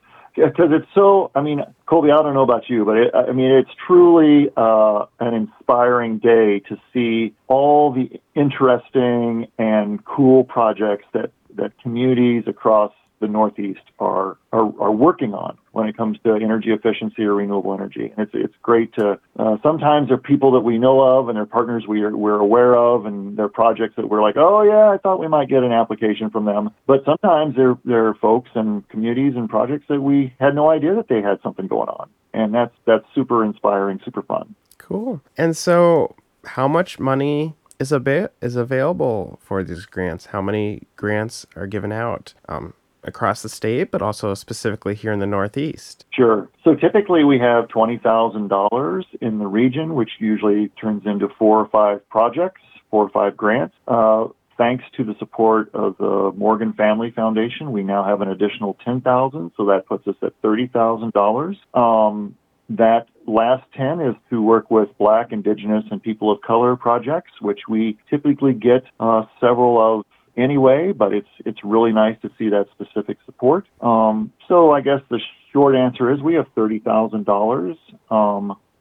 because 0.45 0.69
it's 0.71 0.87
so. 0.93 1.31
I 1.35 1.41
mean, 1.41 1.61
Colby, 1.87 2.11
I 2.11 2.17
don't 2.17 2.33
know 2.33 2.43
about 2.43 2.69
you, 2.69 2.85
but 2.85 2.97
it, 2.97 3.15
I 3.15 3.31
mean, 3.31 3.51
it's 3.51 3.71
truly 3.85 4.49
uh, 4.55 5.05
an 5.19 5.33
inspiring 5.33 6.19
day 6.19 6.59
to 6.69 6.77
see 6.93 7.33
all 7.47 7.91
the 7.91 8.09
interesting 8.35 9.47
and 9.57 10.03
cool 10.05 10.43
projects 10.43 11.05
that 11.13 11.31
that 11.55 11.77
communities 11.81 12.43
across 12.47 12.93
the 13.19 13.27
Northeast 13.27 13.81
are, 13.99 14.37
are, 14.51 14.71
are 14.79 14.91
working 14.91 15.33
on 15.33 15.57
when 15.71 15.87
it 15.87 15.97
comes 15.97 16.17
to 16.23 16.33
energy 16.35 16.71
efficiency 16.71 17.23
or 17.23 17.35
renewable 17.35 17.73
energy. 17.73 18.13
And 18.15 18.27
it's 18.27 18.31
it's 18.33 18.53
great 18.61 18.93
to 18.95 19.19
uh, 19.37 19.57
sometimes 19.63 20.07
they're 20.07 20.17
people 20.17 20.51
that 20.51 20.61
we 20.61 20.77
know 20.77 21.01
of 21.01 21.29
and 21.29 21.35
they're 21.35 21.45
partners 21.45 21.85
we 21.87 22.01
are 22.01 22.15
we're 22.15 22.39
aware 22.39 22.75
of 22.75 23.05
and 23.05 23.37
they're 23.37 23.49
projects 23.49 23.95
that 23.97 24.09
we're 24.09 24.21
like, 24.21 24.35
oh 24.37 24.63
yeah, 24.63 24.89
I 24.89 24.97
thought 24.97 25.19
we 25.19 25.27
might 25.27 25.49
get 25.49 25.63
an 25.63 25.71
application 25.71 26.29
from 26.29 26.45
them. 26.45 26.71
But 26.85 27.03
sometimes 27.05 27.55
they're 27.55 27.77
they're 27.85 28.13
folks 28.15 28.49
and 28.55 28.87
communities 28.89 29.33
and 29.35 29.49
projects 29.49 29.85
that 29.89 30.01
we 30.01 30.33
had 30.39 30.55
no 30.55 30.69
idea 30.69 30.95
that 30.95 31.07
they 31.07 31.21
had 31.21 31.39
something 31.41 31.67
going 31.67 31.89
on. 31.89 32.09
And 32.33 32.53
that's 32.53 32.73
that's 32.85 33.05
super 33.13 33.43
inspiring, 33.43 33.99
super 34.03 34.21
fun. 34.21 34.55
Cool. 34.77 35.21
And 35.37 35.55
so 35.55 36.15
how 36.45 36.67
much 36.67 36.99
money 36.99 37.55
is 37.79 37.91
a 37.91 37.99
bit 37.99 38.33
is 38.41 38.55
available 38.55 39.39
for 39.41 39.63
these 39.63 39.85
grants? 39.85 40.27
How 40.27 40.41
many 40.41 40.87
grants 40.95 41.45
are 41.55 41.67
given 41.67 41.91
out? 41.91 42.33
Um, 42.49 42.73
across 43.03 43.41
the 43.41 43.49
state, 43.49 43.91
but 43.91 44.01
also 44.01 44.33
specifically 44.33 44.95
here 44.95 45.11
in 45.11 45.19
the 45.19 45.27
Northeast? 45.27 46.05
Sure. 46.11 46.49
So 46.63 46.75
typically 46.75 47.23
we 47.23 47.39
have 47.39 47.67
$20,000 47.67 49.03
in 49.21 49.39
the 49.39 49.47
region, 49.47 49.95
which 49.95 50.11
usually 50.19 50.69
turns 50.81 51.03
into 51.05 51.27
four 51.37 51.59
or 51.59 51.67
five 51.69 52.07
projects, 52.09 52.61
four 52.89 53.05
or 53.05 53.09
five 53.09 53.37
grants. 53.37 53.75
Uh, 53.87 54.27
thanks 54.57 54.83
to 54.97 55.03
the 55.03 55.15
support 55.19 55.69
of 55.73 55.97
the 55.97 56.31
Morgan 56.35 56.73
Family 56.73 57.11
Foundation, 57.11 57.71
we 57.71 57.83
now 57.83 58.03
have 58.03 58.21
an 58.21 58.29
additional 58.29 58.75
ten 58.83 59.01
thousand, 59.01 59.51
so 59.55 59.65
that 59.65 59.85
puts 59.85 60.07
us 60.07 60.15
at 60.23 60.33
thirty 60.41 60.67
thousand 60.67 61.13
dollars. 61.13 61.57
Um, 61.73 62.35
that 62.69 63.07
last 63.25 63.63
10 63.77 64.01
is 64.01 64.15
to 64.29 64.41
work 64.41 64.69
with 64.69 64.89
Black, 64.97 65.31
Indigenous, 65.31 65.85
and 65.89 66.01
People 66.03 66.31
of 66.31 66.41
Color 66.41 66.75
projects, 66.75 67.31
which 67.39 67.61
we 67.69 67.97
typically 68.09 68.53
get 68.53 68.83
uh, 68.99 69.23
several 69.39 69.99
of 69.99 70.05
anyway, 70.37 70.91
but 70.91 71.13
it's 71.13 71.27
it's 71.45 71.63
really 71.63 71.91
nice 71.91 72.17
to 72.21 72.29
see 72.37 72.49
that 72.49 72.67
specific 72.71 73.17
support. 73.25 73.65
Um, 73.81 74.31
so 74.47 74.71
I 74.71 74.81
guess 74.81 75.01
the 75.09 75.19
short 75.51 75.75
answer 75.75 76.11
is 76.11 76.21
we 76.21 76.35
have 76.35 76.47
thirty 76.55 76.79
thousand 76.79 77.19
um, 77.19 77.23
dollars 77.25 77.77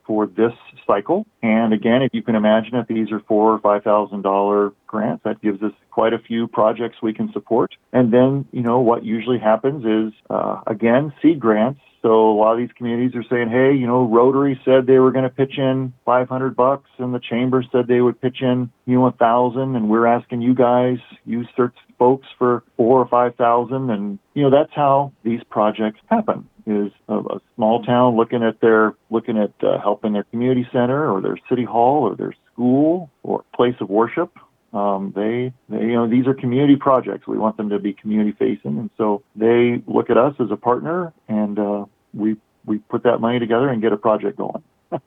for 0.07 0.27
this 0.27 0.53
cycle. 0.87 1.27
And 1.43 1.73
again, 1.73 2.03
if 2.03 2.15
you 2.15 2.23
can 2.23 2.37
imagine 2.37 2.77
if 2.77 2.87
these 2.87 3.11
are 3.11 3.21
four 3.27 3.53
or 3.53 3.59
five 3.59 3.83
thousand 3.83 4.23
dollar 4.23 4.73
grants, 4.87 5.25
that 5.25 5.43
gives 5.43 5.63
us 5.63 5.73
quite 5.91 6.13
a 6.13 6.19
few 6.19 6.47
projects 6.47 6.99
we 7.03 7.13
can 7.13 7.33
support. 7.33 7.75
And 7.93 8.13
then, 8.13 8.47
you 8.53 8.63
know, 8.63 8.81
what 8.81 9.05
usually 9.05 9.39
happens 9.39 9.85
is 9.85 10.19
uh, 10.31 10.61
again 10.67 11.13
seed 11.21 11.41
grants. 11.41 11.81
So 12.07 12.31
a 12.31 12.37
lot 12.39 12.53
of 12.53 12.59
these 12.59 12.71
communities 12.79 13.17
are 13.17 13.25
saying, 13.29 13.49
hey, 13.51 13.77
you 13.77 13.85
know, 13.85 14.07
Rotary 14.07 14.61
said 14.65 14.87
they 14.87 15.01
were 15.01 15.11
going 15.11 15.25
to 15.25 15.29
pitch 15.29 15.59
in 15.59 15.93
500 16.05 16.55
bucks, 16.55 16.89
and 16.99 17.13
the 17.13 17.19
chamber 17.19 17.65
said 17.73 17.89
they 17.89 18.01
would 18.01 18.21
pitch 18.21 18.43
in, 18.43 18.71
you 18.87 18.95
know, 18.95 19.07
a 19.07 19.11
thousand, 19.11 19.75
and 19.75 19.91
we're 19.91 20.07
asking 20.07 20.41
you 20.41 20.55
guys, 20.55 20.99
you 21.25 21.45
CERT 21.59 21.73
folks 21.99 22.29
for 22.39 22.63
four 22.77 23.01
or 23.01 23.09
five 23.09 23.35
thousand, 23.35 23.91
and 23.91 24.21
you 24.35 24.45
know 24.45 24.51
that's 24.51 24.73
how 24.73 25.13
these 25.25 25.41
projects 25.51 25.99
happen. 26.09 26.49
Is 26.65 26.93
a, 27.09 27.17
a 27.17 27.41
small 27.57 27.83
town 27.83 28.17
looking 28.17 28.45
at 28.45 28.61
their 28.61 28.95
looking 29.11 29.37
at 29.37 29.53
uh, 29.67 29.81
helping 29.81 30.13
their 30.13 30.25
community 30.25 30.69
center 30.73 31.11
or 31.11 31.21
their 31.21 31.39
city 31.49 31.65
hall 31.65 32.05
or 32.05 32.15
their 32.15 32.35
school 32.53 33.11
or 33.25 33.45
place 33.53 33.75
of 33.81 33.89
worship. 33.89 34.33
Um, 34.73 35.13
they, 35.17 35.53
they, 35.69 35.85
you 35.87 35.95
know, 35.95 36.09
these 36.09 36.27
are 36.27 36.35
community 36.35 36.77
projects. 36.77 37.27
We 37.27 37.39
want 37.39 37.57
them 37.57 37.71
to 37.71 37.79
be 37.79 37.95
community 37.95 38.33
facing, 38.39 38.79
and 38.79 38.91
so 38.97 39.23
they 39.35 39.83
look 39.87 40.11
at 40.11 40.19
us 40.19 40.35
as 40.39 40.51
a 40.51 40.57
partner, 40.57 41.13
and 41.29 41.59
uh, 41.59 41.85
we 42.17 42.37
we 42.65 42.79
put 42.79 43.03
that 43.05 43.21
money 43.21 43.39
together 43.39 43.69
and 43.69 43.81
get 43.81 43.93
a 43.93 43.97
project 43.97 44.39
going. 44.39 44.63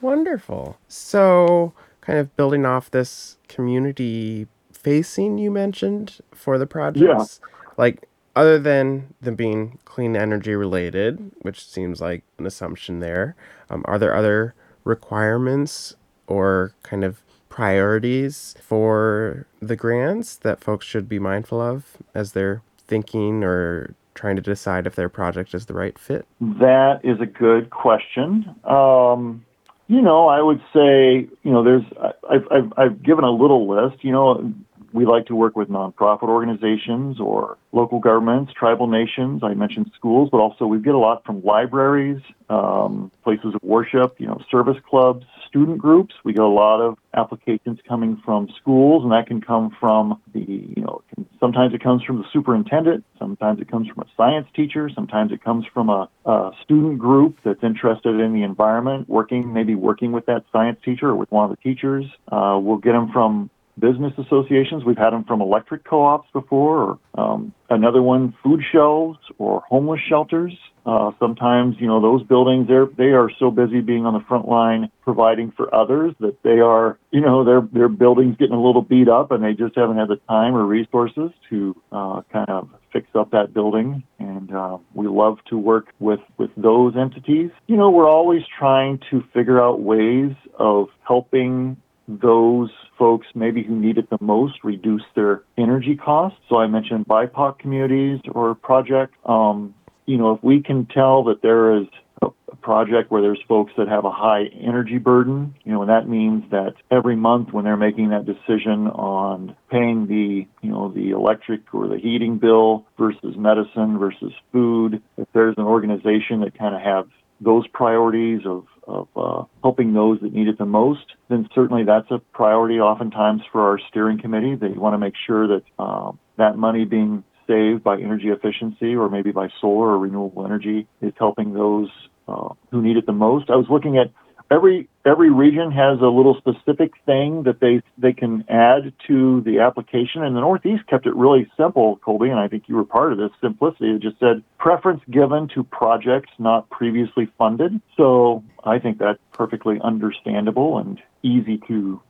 Wonderful. 0.00 0.76
So, 0.88 1.72
kind 2.00 2.18
of 2.18 2.34
building 2.36 2.66
off 2.66 2.90
this 2.90 3.38
community 3.48 4.48
facing 4.72 5.38
you 5.38 5.50
mentioned 5.50 6.18
for 6.34 6.58
the 6.58 6.66
projects, 6.66 7.40
yeah. 7.40 7.72
like 7.76 8.08
other 8.34 8.58
than 8.58 9.14
them 9.20 9.36
being 9.36 9.78
clean 9.84 10.16
energy 10.16 10.54
related, 10.54 11.30
which 11.42 11.64
seems 11.64 12.00
like 12.00 12.24
an 12.38 12.46
assumption 12.46 12.98
there, 12.98 13.36
um, 13.70 13.82
are 13.84 13.98
there 13.98 14.16
other 14.16 14.54
requirements 14.84 15.94
or 16.26 16.74
kind 16.82 17.04
of 17.04 17.22
priorities 17.48 18.56
for 18.60 19.46
the 19.60 19.76
grants 19.76 20.36
that 20.36 20.64
folks 20.64 20.86
should 20.86 21.08
be 21.08 21.18
mindful 21.18 21.60
of 21.60 21.98
as 22.14 22.32
they're 22.32 22.62
thinking 22.78 23.44
or 23.44 23.94
trying 24.14 24.36
to 24.36 24.42
decide 24.42 24.86
if 24.86 24.94
their 24.94 25.08
project 25.08 25.54
is 25.54 25.66
the 25.66 25.74
right 25.74 25.98
fit? 25.98 26.26
That 26.40 27.00
is 27.02 27.20
a 27.20 27.26
good 27.26 27.70
question. 27.70 28.54
Um, 28.64 29.44
you 29.88 30.00
know, 30.00 30.28
I 30.28 30.40
would 30.40 30.62
say, 30.72 31.28
you 31.42 31.50
know, 31.50 31.62
there's, 31.62 31.84
I've, 32.30 32.46
I've, 32.50 32.72
I've 32.76 33.02
given 33.02 33.24
a 33.24 33.30
little 33.30 33.68
list, 33.68 34.02
you 34.04 34.12
know, 34.12 34.52
we 34.92 35.06
like 35.06 35.26
to 35.26 35.34
work 35.34 35.56
with 35.56 35.68
nonprofit 35.68 36.28
organizations 36.28 37.18
or 37.18 37.56
local 37.72 37.98
governments, 37.98 38.52
tribal 38.52 38.86
nations. 38.86 39.42
I 39.42 39.54
mentioned 39.54 39.90
schools, 39.94 40.28
but 40.30 40.38
also 40.38 40.66
we 40.66 40.78
get 40.80 40.94
a 40.94 40.98
lot 40.98 41.24
from 41.24 41.42
libraries, 41.42 42.20
um, 42.50 43.10
places 43.24 43.54
of 43.54 43.62
worship, 43.62 44.16
you 44.18 44.26
know, 44.26 44.40
service 44.50 44.76
clubs, 44.88 45.24
student 45.52 45.76
groups. 45.76 46.14
We 46.24 46.32
get 46.32 46.42
a 46.42 46.46
lot 46.46 46.80
of 46.80 46.96
applications 47.12 47.78
coming 47.86 48.20
from 48.24 48.48
schools, 48.58 49.02
and 49.02 49.12
that 49.12 49.26
can 49.26 49.42
come 49.42 49.76
from 49.78 50.18
the, 50.32 50.40
you 50.40 50.82
know, 50.82 51.02
sometimes 51.38 51.74
it 51.74 51.82
comes 51.82 52.02
from 52.02 52.18
the 52.18 52.24
superintendent, 52.32 53.04
sometimes 53.18 53.60
it 53.60 53.70
comes 53.70 53.86
from 53.88 54.02
a 54.02 54.06
science 54.16 54.46
teacher, 54.56 54.88
sometimes 54.94 55.30
it 55.30 55.44
comes 55.44 55.66
from 55.74 55.90
a, 55.90 56.08
a 56.24 56.52
student 56.64 56.98
group 56.98 57.36
that's 57.44 57.62
interested 57.62 58.18
in 58.18 58.32
the 58.32 58.42
environment, 58.42 59.10
working, 59.10 59.52
maybe 59.52 59.74
working 59.74 60.10
with 60.10 60.24
that 60.24 60.42
science 60.52 60.78
teacher 60.82 61.10
or 61.10 61.16
with 61.16 61.30
one 61.30 61.44
of 61.44 61.50
the 61.50 61.62
teachers. 61.62 62.06
Uh, 62.28 62.58
we'll 62.60 62.78
get 62.78 62.92
them 62.92 63.10
from 63.12 63.50
business 63.78 64.12
associations. 64.16 64.84
We've 64.84 64.96
had 64.96 65.10
them 65.10 65.24
from 65.24 65.42
electric 65.42 65.84
co-ops 65.84 66.28
before, 66.32 66.98
or 67.16 67.22
um, 67.22 67.52
another 67.68 68.02
one, 68.02 68.34
food 68.42 68.62
shelves 68.72 69.18
or 69.38 69.62
homeless 69.68 70.00
shelters. 70.08 70.56
Uh, 70.84 71.12
sometimes, 71.20 71.76
you 71.78 71.86
know, 71.86 72.00
those 72.00 72.22
buildings 72.24 72.66
they're 72.66 72.88
they 72.98 73.12
are 73.12 73.30
so 73.38 73.50
busy 73.50 73.80
being 73.80 74.04
on 74.04 74.14
the 74.14 74.24
front 74.26 74.48
line 74.48 74.90
providing 75.02 75.52
for 75.56 75.72
others 75.74 76.12
that 76.18 76.42
they 76.42 76.58
are, 76.58 76.98
you 77.10 77.20
know, 77.20 77.44
their 77.44 77.60
their 77.72 77.88
buildings 77.88 78.36
getting 78.38 78.54
a 78.54 78.60
little 78.62 78.82
beat 78.82 79.08
up, 79.08 79.30
and 79.30 79.44
they 79.44 79.52
just 79.52 79.76
haven't 79.76 79.96
had 79.96 80.08
the 80.08 80.20
time 80.28 80.54
or 80.54 80.64
resources 80.64 81.30
to 81.48 81.76
uh, 81.92 82.22
kind 82.32 82.48
of 82.48 82.68
fix 82.92 83.06
up 83.14 83.30
that 83.30 83.54
building. 83.54 84.02
And 84.18 84.54
uh, 84.54 84.78
we 84.92 85.06
love 85.06 85.38
to 85.50 85.56
work 85.56 85.86
with 86.00 86.20
with 86.36 86.50
those 86.56 86.94
entities. 86.96 87.50
You 87.68 87.76
know, 87.76 87.90
we're 87.90 88.10
always 88.10 88.42
trying 88.58 89.00
to 89.10 89.22
figure 89.32 89.62
out 89.62 89.80
ways 89.80 90.32
of 90.58 90.88
helping 91.06 91.76
those 92.08 92.70
folks 92.98 93.26
maybe 93.34 93.62
who 93.62 93.78
need 93.78 93.98
it 93.98 94.10
the 94.10 94.18
most 94.20 94.64
reduce 94.64 95.04
their 95.14 95.42
energy 95.56 95.96
costs. 95.96 96.38
So 96.48 96.56
I 96.56 96.66
mentioned 96.66 97.06
BIPOC 97.06 97.58
communities 97.58 98.20
or 98.32 98.54
project. 98.54 99.14
Um, 99.24 99.74
you 100.06 100.16
know, 100.16 100.34
if 100.34 100.42
we 100.42 100.62
can 100.62 100.86
tell 100.86 101.24
that 101.24 101.42
there 101.42 101.76
is 101.76 101.86
a 102.22 102.56
project 102.56 103.10
where 103.10 103.22
there's 103.22 103.40
folks 103.48 103.72
that 103.76 103.88
have 103.88 104.04
a 104.04 104.10
high 104.10 104.44
energy 104.60 104.98
burden, 104.98 105.54
you 105.64 105.72
know, 105.72 105.82
and 105.82 105.90
that 105.90 106.08
means 106.08 106.44
that 106.50 106.74
every 106.90 107.16
month 107.16 107.52
when 107.52 107.64
they're 107.64 107.76
making 107.76 108.10
that 108.10 108.24
decision 108.24 108.86
on 108.88 109.56
paying 109.70 110.06
the, 110.06 110.46
you 110.62 110.70
know, 110.70 110.92
the 110.92 111.10
electric 111.10 111.74
or 111.74 111.88
the 111.88 111.98
heating 111.98 112.38
bill 112.38 112.86
versus 112.98 113.36
medicine 113.36 113.98
versus 113.98 114.32
food, 114.52 115.02
if 115.16 115.26
there's 115.32 115.56
an 115.56 115.64
organization 115.64 116.40
that 116.40 116.56
kind 116.56 116.74
of 116.74 116.80
have 116.80 117.08
those 117.40 117.66
priorities 117.68 118.42
of, 118.46 118.66
of 118.86 119.08
uh, 119.16 119.44
helping 119.62 119.92
those 119.94 120.20
that 120.20 120.32
need 120.32 120.46
it 120.46 120.58
the 120.58 120.64
most, 120.64 121.04
then 121.28 121.48
certainly 121.54 121.82
that's 121.84 122.10
a 122.10 122.18
priority 122.32 122.78
oftentimes 122.78 123.42
for 123.50 123.62
our 123.62 123.80
steering 123.88 124.20
committee. 124.20 124.54
They 124.54 124.68
want 124.68 124.94
to 124.94 124.98
make 124.98 125.14
sure 125.26 125.48
that 125.48 125.62
uh, 125.78 126.12
that 126.36 126.56
money 126.56 126.84
being 126.84 127.24
saved 127.46 127.82
by 127.82 127.96
energy 127.96 128.28
efficiency 128.28 128.94
or 128.94 129.08
maybe 129.08 129.32
by 129.32 129.48
solar 129.60 129.88
or 129.88 129.98
renewable 129.98 130.44
energy 130.44 130.86
is 131.00 131.12
helping 131.18 131.52
those 131.52 131.88
uh, 132.28 132.48
who 132.70 132.82
need 132.82 132.96
it 132.96 133.06
the 133.06 133.12
most. 133.12 133.50
I 133.50 133.56
was 133.56 133.66
looking 133.68 133.98
at 133.98 134.10
every 134.52 134.88
every 135.04 135.30
region 135.30 135.72
has 135.72 136.00
a 136.00 136.06
little 136.06 136.36
specific 136.36 136.92
thing 137.06 137.42
that 137.44 137.60
they 137.60 137.82
they 137.98 138.12
can 138.12 138.44
add 138.48 138.92
to 139.08 139.40
the 139.42 139.60
application. 139.60 140.22
And 140.22 140.36
the 140.36 140.40
Northeast 140.40 140.86
kept 140.86 141.06
it 141.06 141.14
really 141.16 141.50
simple, 141.56 141.96
Colby, 142.04 142.28
and 142.28 142.38
I 142.38 142.48
think 142.48 142.64
you 142.68 142.76
were 142.76 142.84
part 142.84 143.12
of 143.12 143.18
this 143.18 143.30
simplicity. 143.40 143.90
It 143.90 144.02
just 144.02 144.18
said 144.20 144.42
preference 144.58 145.02
given 145.10 145.48
to 145.54 145.64
projects 145.64 146.30
not 146.38 146.68
previously 146.70 147.30
funded. 147.38 147.80
So 147.96 148.44
I 148.64 148.78
think 148.78 148.98
that's 148.98 149.18
perfectly 149.32 149.80
understandable 149.82 150.78
and 150.78 151.00
easy 151.22 151.58
to 151.68 152.00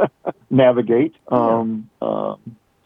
navigate. 0.50 1.14
Um, 1.28 1.90
uh, 2.00 2.36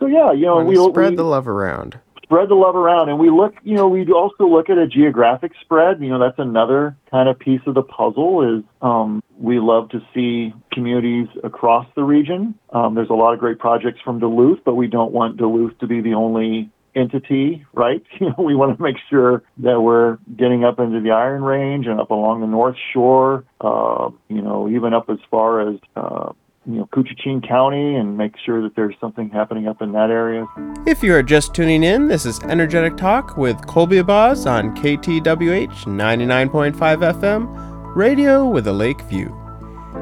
so 0.05 0.09
yeah, 0.09 0.33
you 0.33 0.47
know, 0.47 0.65
we 0.65 0.77
spread 0.77 1.11
we, 1.11 1.17
the 1.17 1.25
love 1.25 1.49
around 1.49 1.99
spread 2.25 2.49
the 2.49 2.55
love 2.55 2.75
around. 2.75 3.09
And 3.09 3.19
we 3.19 3.31
look, 3.31 3.55
you 3.63 3.77
know, 3.77 3.87
we 3.87 4.11
also 4.11 4.47
look 4.47 4.69
at 4.71 4.79
a 4.79 4.87
geographic 4.87 5.53
spread. 5.61 6.01
You 6.01 6.09
know, 6.09 6.19
that's 6.19 6.39
another 6.39 6.97
kind 7.11 7.29
of 7.29 7.39
piece 7.39 7.61
of 7.67 7.75
the 7.75 7.83
puzzle 7.83 8.59
is 8.59 8.65
um, 8.83 9.23
we 9.39 9.61
love 9.61 9.91
to 9.91 10.01
see 10.15 10.53
communities 10.73 11.29
across 11.45 11.87
the 11.95 12.03
region. 12.03 12.55
Um, 12.71 12.95
there's 12.95 13.11
a 13.11 13.15
lot 13.15 13.35
of 13.35 13.41
great 13.41 13.59
projects 13.59 14.01
from 14.03 14.19
Duluth, 14.19 14.61
but 14.65 14.75
we 14.75 14.87
don't 14.87 15.13
want 15.13 15.37
Duluth 15.37 15.79
to 15.79 15.87
be 15.87 16.01
the 16.01 16.15
only 16.15 16.71
entity, 16.95 17.65
right? 17.73 18.03
You 18.21 18.31
know, 18.31 18.45
we 18.45 18.55
want 18.55 18.77
to 18.77 18.83
make 18.83 18.97
sure 19.11 19.43
that 19.59 19.81
we're 19.81 20.19
getting 20.37 20.65
up 20.65 20.79
into 20.79 21.01
the 21.01 21.11
Iron 21.11 21.43
Range 21.43 21.87
and 21.87 22.01
up 22.01 22.11
along 22.11 22.41
the 22.41 22.47
North 22.47 22.77
Shore, 22.93 23.45
uh, 23.61 24.11
you 24.29 24.41
know, 24.41 24.69
even 24.69 24.95
up 24.95 25.11
as 25.11 25.19
far 25.31 25.69
as 25.69 25.77
uh, 25.97 26.33
you 26.67 26.75
know, 26.75 26.87
Koochiching 26.87 27.47
County 27.47 27.97
and 27.97 28.17
make 28.17 28.35
sure 28.45 28.63
that 28.63 28.75
there's 28.75 28.95
something 29.01 29.29
happening 29.29 29.69
up 29.69 29.83
in 29.83 29.93
that 29.93 30.11
area. 30.11 30.47
If 30.87 31.03
you 31.03 31.15
are 31.15 31.23
just 31.23 31.55
tuning 31.55 31.85
in, 31.85 32.09
this 32.09 32.25
is 32.25 32.41
Energetic 32.41 32.97
Talk 32.97 33.37
with 33.37 33.67
Colby 33.67 33.97
Abaz 33.97 34.51
on 34.51 34.75
KTWH 34.77 35.85
99.5 35.85 36.73
FM, 37.21 37.95
radio 37.95 38.47
with 38.49 38.67
a 38.67 38.73
lake 38.73 39.01
view. 39.03 39.39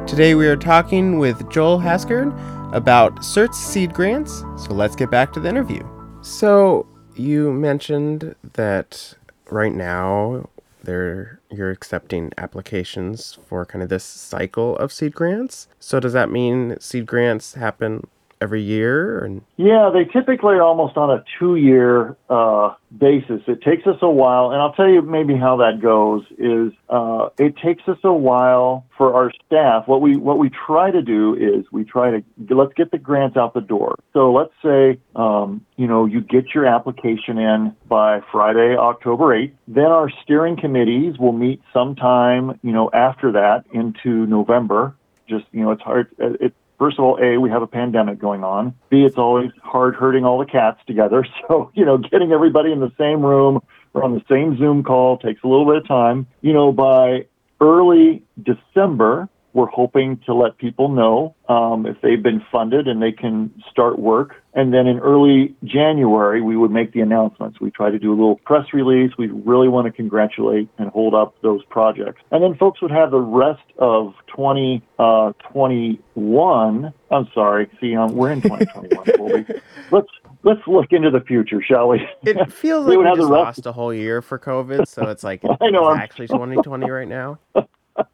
Today 0.06 0.34
we 0.34 0.46
are 0.46 0.56
talking 0.56 1.18
with 1.18 1.50
Joel 1.50 1.78
Haskard 1.78 2.32
about 2.72 3.16
CERT's 3.16 3.58
seed 3.58 3.92
grants, 3.92 4.44
so 4.56 4.72
let's 4.72 4.96
get 4.96 5.10
back 5.10 5.32
to 5.32 5.40
the 5.40 5.48
interview. 5.48 5.86
So, 6.22 6.86
you 7.14 7.52
mentioned 7.52 8.34
that 8.54 9.14
right 9.50 9.74
now 9.74 10.48
there 10.84 11.40
you're 11.52 11.70
accepting 11.70 12.32
applications 12.38 13.38
for 13.46 13.64
kind 13.66 13.82
of 13.82 13.88
this 13.88 14.04
cycle 14.04 14.76
of 14.78 14.92
seed 14.92 15.14
grants. 15.14 15.68
So 15.78 16.00
does 16.00 16.12
that 16.12 16.30
mean 16.30 16.76
seed 16.80 17.06
grants 17.06 17.54
happen 17.54 18.06
every 18.42 18.62
year? 18.62 19.24
And 19.24 19.42
Yeah, 19.56 19.90
they 19.94 20.04
typically 20.04 20.58
almost 20.58 20.96
on 20.96 21.10
a 21.10 21.24
two-year 21.38 22.16
uh, 22.28 22.74
basis. 22.96 23.40
It 23.46 23.62
takes 23.62 23.86
us 23.86 23.96
a 24.02 24.10
while, 24.10 24.50
and 24.50 24.60
I'll 24.60 24.72
tell 24.72 24.88
you 24.88 25.00
maybe 25.00 25.36
how 25.36 25.56
that 25.58 25.80
goes. 25.80 26.24
Is 26.38 26.72
uh, 26.88 27.28
it 27.38 27.56
takes 27.56 27.86
us 27.86 27.98
a 28.02 28.12
while 28.12 28.84
for 28.98 29.14
our 29.14 29.32
staff. 29.46 29.86
What 29.86 30.00
we 30.00 30.16
what 30.16 30.38
we 30.38 30.50
try 30.50 30.90
to 30.90 31.02
do 31.02 31.34
is 31.34 31.64
we 31.70 31.84
try 31.84 32.10
to 32.10 32.24
let's 32.50 32.74
get 32.74 32.90
the 32.90 32.98
grants 32.98 33.36
out 33.36 33.54
the 33.54 33.60
door. 33.60 33.98
So 34.12 34.32
let's 34.32 34.52
say 34.62 34.98
um, 35.14 35.64
you 35.76 35.86
know 35.86 36.04
you 36.04 36.20
get 36.20 36.54
your 36.54 36.66
application 36.66 37.38
in 37.38 37.74
by 37.88 38.20
Friday, 38.32 38.76
October 38.76 39.34
eighth. 39.34 39.54
Then 39.68 39.86
our 39.86 40.10
steering 40.22 40.56
committees 40.60 41.18
will 41.18 41.32
meet 41.32 41.62
sometime 41.72 42.58
you 42.62 42.72
know 42.72 42.90
after 42.92 43.32
that 43.32 43.64
into 43.72 44.26
November. 44.26 44.96
Just 45.28 45.44
you 45.52 45.62
know, 45.62 45.70
it's 45.70 45.82
hard. 45.82 46.08
It, 46.18 46.54
first 46.82 46.98
of 46.98 47.04
all, 47.04 47.16
A, 47.22 47.38
we 47.38 47.48
have 47.48 47.62
a 47.62 47.66
pandemic 47.68 48.18
going 48.18 48.42
on. 48.42 48.74
B, 48.90 49.04
it's 49.04 49.16
always 49.16 49.52
hard 49.62 49.94
herding 49.94 50.24
all 50.24 50.40
the 50.40 50.46
cats 50.46 50.80
together. 50.86 51.24
So, 51.48 51.70
you 51.74 51.84
know, 51.84 51.98
getting 51.98 52.32
everybody 52.32 52.72
in 52.72 52.80
the 52.80 52.92
same 52.98 53.24
room 53.24 53.60
or 53.94 54.04
on 54.04 54.14
the 54.14 54.22
same 54.28 54.56
Zoom 54.58 54.82
call 54.82 55.18
takes 55.18 55.42
a 55.42 55.48
little 55.48 55.66
bit 55.66 55.76
of 55.76 55.86
time. 55.86 56.26
You 56.40 56.52
know, 56.52 56.72
by 56.72 57.26
early 57.60 58.22
December, 58.42 59.28
we're 59.52 59.66
hoping 59.66 60.18
to 60.26 60.34
let 60.34 60.58
people 60.58 60.88
know 60.88 61.34
um, 61.48 61.86
if 61.86 62.00
they've 62.00 62.22
been 62.22 62.44
funded 62.50 62.88
and 62.88 63.02
they 63.02 63.12
can 63.12 63.52
start 63.70 63.98
work. 63.98 64.41
And 64.54 64.74
then 64.74 64.86
in 64.86 64.98
early 64.98 65.54
January, 65.64 66.42
we 66.42 66.56
would 66.56 66.70
make 66.70 66.92
the 66.92 67.00
announcements. 67.00 67.58
We 67.60 67.70
try 67.70 67.90
to 67.90 67.98
do 67.98 68.10
a 68.10 68.16
little 68.16 68.36
press 68.36 68.66
release. 68.74 69.12
We 69.16 69.28
really 69.28 69.68
want 69.68 69.86
to 69.86 69.92
congratulate 69.92 70.68
and 70.78 70.90
hold 70.90 71.14
up 71.14 71.34
those 71.42 71.64
projects. 71.64 72.20
And 72.30 72.42
then 72.42 72.54
folks 72.56 72.82
would 72.82 72.90
have 72.90 73.10
the 73.10 73.20
rest 73.20 73.62
of 73.78 74.12
2021. 74.36 76.84
Uh, 76.84 76.90
I'm 77.10 77.28
sorry. 77.34 77.70
See, 77.80 77.96
um, 77.96 78.14
we're 78.14 78.32
in 78.32 78.42
2021. 78.42 79.46
let's 79.90 80.08
let's 80.42 80.60
look 80.66 80.92
into 80.92 81.10
the 81.10 81.20
future, 81.20 81.62
shall 81.62 81.88
we? 81.88 82.06
It 82.22 82.52
feels 82.52 82.86
like 82.86 82.98
we, 82.98 83.04
we 83.04 83.16
just 83.16 83.28
lost 83.28 83.66
a 83.66 83.72
whole 83.72 83.94
year 83.94 84.22
for 84.22 84.38
COVID, 84.38 84.86
so 84.86 85.08
it's 85.08 85.24
like 85.24 85.42
I 85.60 85.70
know, 85.70 85.90
it's 85.90 86.00
actually 86.00 86.28
2020 86.28 86.90
right 86.90 87.08
now. 87.08 87.38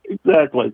exactly. 0.05 0.73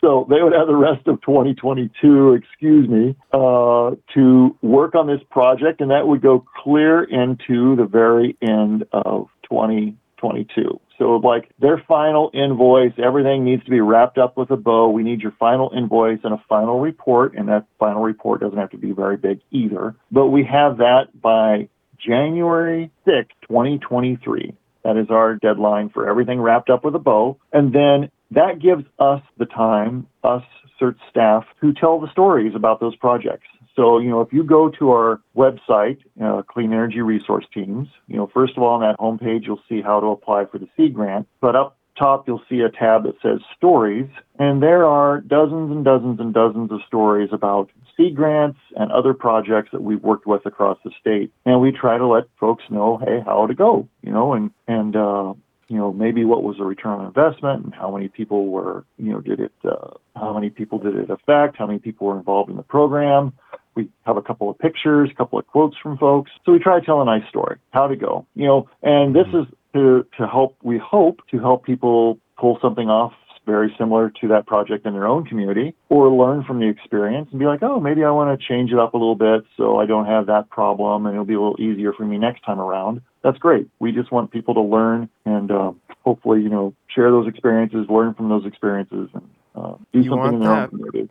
So 0.00 0.26
they 0.30 0.42
would 0.42 0.54
have 0.54 0.66
the 0.66 0.76
rest 0.76 1.06
of 1.06 1.20
2022, 1.20 2.32
excuse 2.32 2.88
me, 2.88 3.16
uh, 3.32 3.96
to 4.14 4.56
work 4.62 4.94
on 4.94 5.06
this 5.06 5.20
project, 5.30 5.80
and 5.80 5.90
that 5.90 6.06
would 6.06 6.22
go 6.22 6.44
clear 6.62 7.04
into 7.04 7.76
the 7.76 7.84
very 7.84 8.36
end 8.40 8.84
of 8.92 9.28
2022. 9.48 10.80
So, 10.98 11.16
like 11.16 11.50
their 11.58 11.82
final 11.88 12.30
invoice, 12.34 12.92
everything 13.02 13.44
needs 13.44 13.64
to 13.64 13.70
be 13.70 13.80
wrapped 13.80 14.18
up 14.18 14.36
with 14.36 14.50
a 14.50 14.56
bow. 14.56 14.90
We 14.90 15.02
need 15.02 15.20
your 15.22 15.32
final 15.38 15.70
invoice 15.74 16.20
and 16.24 16.34
a 16.34 16.44
final 16.48 16.78
report, 16.78 17.34
and 17.34 17.48
that 17.48 17.66
final 17.78 18.02
report 18.02 18.40
doesn't 18.40 18.58
have 18.58 18.70
to 18.70 18.78
be 18.78 18.92
very 18.92 19.16
big 19.16 19.40
either. 19.50 19.94
But 20.10 20.26
we 20.26 20.44
have 20.44 20.78
that 20.78 21.08
by 21.20 21.68
January 21.98 22.90
6, 23.06 23.28
2023. 23.48 24.54
That 24.84 24.96
is 24.96 25.10
our 25.10 25.36
deadline 25.36 25.90
for 25.90 26.08
everything 26.08 26.40
wrapped 26.40 26.70
up 26.70 26.84
with 26.84 26.94
a 26.94 26.98
bow. 26.98 27.38
And 27.52 27.72
then 27.72 28.10
that 28.30 28.58
gives 28.60 28.84
us 28.98 29.22
the 29.38 29.46
time, 29.46 30.06
us 30.22 30.44
CERT 30.80 30.96
staff, 31.08 31.44
to 31.60 31.72
tell 31.72 32.00
the 32.00 32.10
stories 32.10 32.54
about 32.54 32.80
those 32.80 32.96
projects. 32.96 33.46
So, 33.76 33.98
you 33.98 34.10
know, 34.10 34.20
if 34.20 34.32
you 34.32 34.42
go 34.42 34.68
to 34.68 34.90
our 34.90 35.20
website, 35.36 35.98
uh, 36.22 36.42
Clean 36.42 36.72
Energy 36.72 37.00
Resource 37.00 37.46
Teams, 37.52 37.88
you 38.08 38.16
know, 38.16 38.26
first 38.32 38.56
of 38.56 38.62
all, 38.62 38.74
on 38.74 38.80
that 38.80 38.98
homepage, 38.98 39.46
you'll 39.46 39.62
see 39.68 39.80
how 39.80 40.00
to 40.00 40.06
apply 40.08 40.44
for 40.46 40.58
the 40.58 40.68
seed 40.76 40.94
grant. 40.94 41.28
But 41.40 41.56
up 41.56 41.76
top, 41.98 42.26
you'll 42.26 42.42
see 42.48 42.60
a 42.60 42.70
tab 42.70 43.04
that 43.04 43.14
says 43.22 43.40
stories. 43.56 44.08
And 44.38 44.62
there 44.62 44.86
are 44.86 45.20
dozens 45.20 45.70
and 45.70 45.84
dozens 45.84 46.18
and 46.18 46.32
dozens 46.32 46.72
of 46.72 46.80
stories 46.86 47.28
about 47.32 47.70
seed 47.96 48.16
grants 48.16 48.58
and 48.76 48.90
other 48.90 49.14
projects 49.14 49.70
that 49.72 49.82
we've 49.82 50.02
worked 50.02 50.26
with 50.26 50.46
across 50.46 50.78
the 50.84 50.90
state. 51.00 51.32
And 51.44 51.60
we 51.60 51.72
try 51.72 51.98
to 51.98 52.06
let 52.06 52.24
folks 52.38 52.64
know, 52.70 52.98
hey, 53.04 53.22
how 53.24 53.46
to 53.46 53.54
go, 53.54 53.88
you 54.02 54.12
know, 54.12 54.32
and, 54.32 54.50
and, 54.66 54.96
uh, 54.96 55.34
you 55.70 55.76
know, 55.76 55.92
maybe 55.92 56.24
what 56.24 56.42
was 56.42 56.56
the 56.58 56.64
return 56.64 56.98
on 56.98 57.06
investment 57.06 57.64
and 57.64 57.72
how 57.72 57.92
many 57.92 58.08
people 58.08 58.48
were, 58.48 58.84
you 58.98 59.12
know, 59.12 59.20
did 59.20 59.38
it, 59.38 59.52
uh, 59.64 59.90
how 60.16 60.34
many 60.34 60.50
people 60.50 60.78
did 60.80 60.96
it 60.96 61.08
affect, 61.10 61.56
how 61.56 61.66
many 61.66 61.78
people 61.78 62.08
were 62.08 62.18
involved 62.18 62.50
in 62.50 62.56
the 62.56 62.64
program. 62.64 63.32
We 63.76 63.88
have 64.04 64.16
a 64.16 64.22
couple 64.22 64.50
of 64.50 64.58
pictures, 64.58 65.10
a 65.12 65.14
couple 65.14 65.38
of 65.38 65.46
quotes 65.46 65.76
from 65.80 65.96
folks. 65.96 66.32
So 66.44 66.50
we 66.50 66.58
try 66.58 66.80
to 66.80 66.84
tell 66.84 67.00
a 67.00 67.04
nice 67.04 67.22
story, 67.28 67.58
how 67.70 67.86
to 67.86 67.94
go, 67.94 68.26
you 68.34 68.46
know, 68.46 68.68
and 68.82 69.14
this 69.14 69.28
is 69.28 69.46
to, 69.74 70.04
to 70.18 70.26
help, 70.26 70.56
we 70.60 70.76
hope 70.76 71.20
to 71.30 71.38
help 71.38 71.64
people 71.64 72.18
pull 72.36 72.58
something 72.60 72.88
off 72.88 73.12
very 73.46 73.74
similar 73.78 74.10
to 74.20 74.28
that 74.28 74.46
project 74.46 74.86
in 74.86 74.92
their 74.92 75.06
own 75.06 75.24
community 75.24 75.74
or 75.88 76.08
learn 76.08 76.44
from 76.44 76.60
the 76.60 76.68
experience 76.68 77.28
and 77.30 77.40
be 77.40 77.46
like, 77.46 77.62
oh, 77.62 77.80
maybe 77.80 78.04
I 78.04 78.10
want 78.10 78.38
to 78.38 78.46
change 78.46 78.70
it 78.70 78.78
up 78.78 78.94
a 78.94 78.96
little 78.96 79.16
bit 79.16 79.44
so 79.56 79.78
I 79.78 79.86
don't 79.86 80.06
have 80.06 80.26
that 80.26 80.50
problem 80.50 81.06
and 81.06 81.14
it'll 81.14 81.24
be 81.24 81.34
a 81.34 81.40
little 81.40 81.60
easier 81.60 81.92
for 81.92 82.04
me 82.04 82.18
next 82.18 82.42
time 82.42 82.60
around. 82.60 83.00
That's 83.22 83.38
great. 83.38 83.68
We 83.80 83.92
just 83.92 84.12
want 84.12 84.30
people 84.30 84.54
to 84.54 84.62
learn 84.62 85.08
and 85.24 85.50
uh, 85.50 85.72
hopefully, 86.04 86.42
you 86.42 86.48
know, 86.48 86.74
share 86.94 87.10
those 87.10 87.28
experiences, 87.28 87.86
learn 87.88 88.14
from 88.14 88.28
those 88.28 88.46
experiences, 88.46 89.08
and 89.14 89.28
uh, 89.54 89.74
do 89.92 90.00
you 90.00 90.22
in 90.24 90.40
their. 90.40 90.68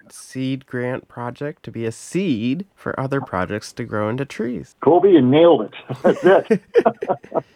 Seed 0.09 0.65
grant 0.65 1.07
project 1.07 1.63
to 1.63 1.71
be 1.71 1.85
a 1.85 1.91
seed 1.91 2.65
for 2.73 2.97
other 2.99 3.19
projects 3.19 3.73
to 3.73 3.83
grow 3.83 4.09
into 4.09 4.25
trees. 4.25 4.75
Colby, 4.81 5.11
you 5.11 5.21
nailed 5.21 5.63
it. 5.63 5.73
That's 6.01 6.49
it. 6.49 6.61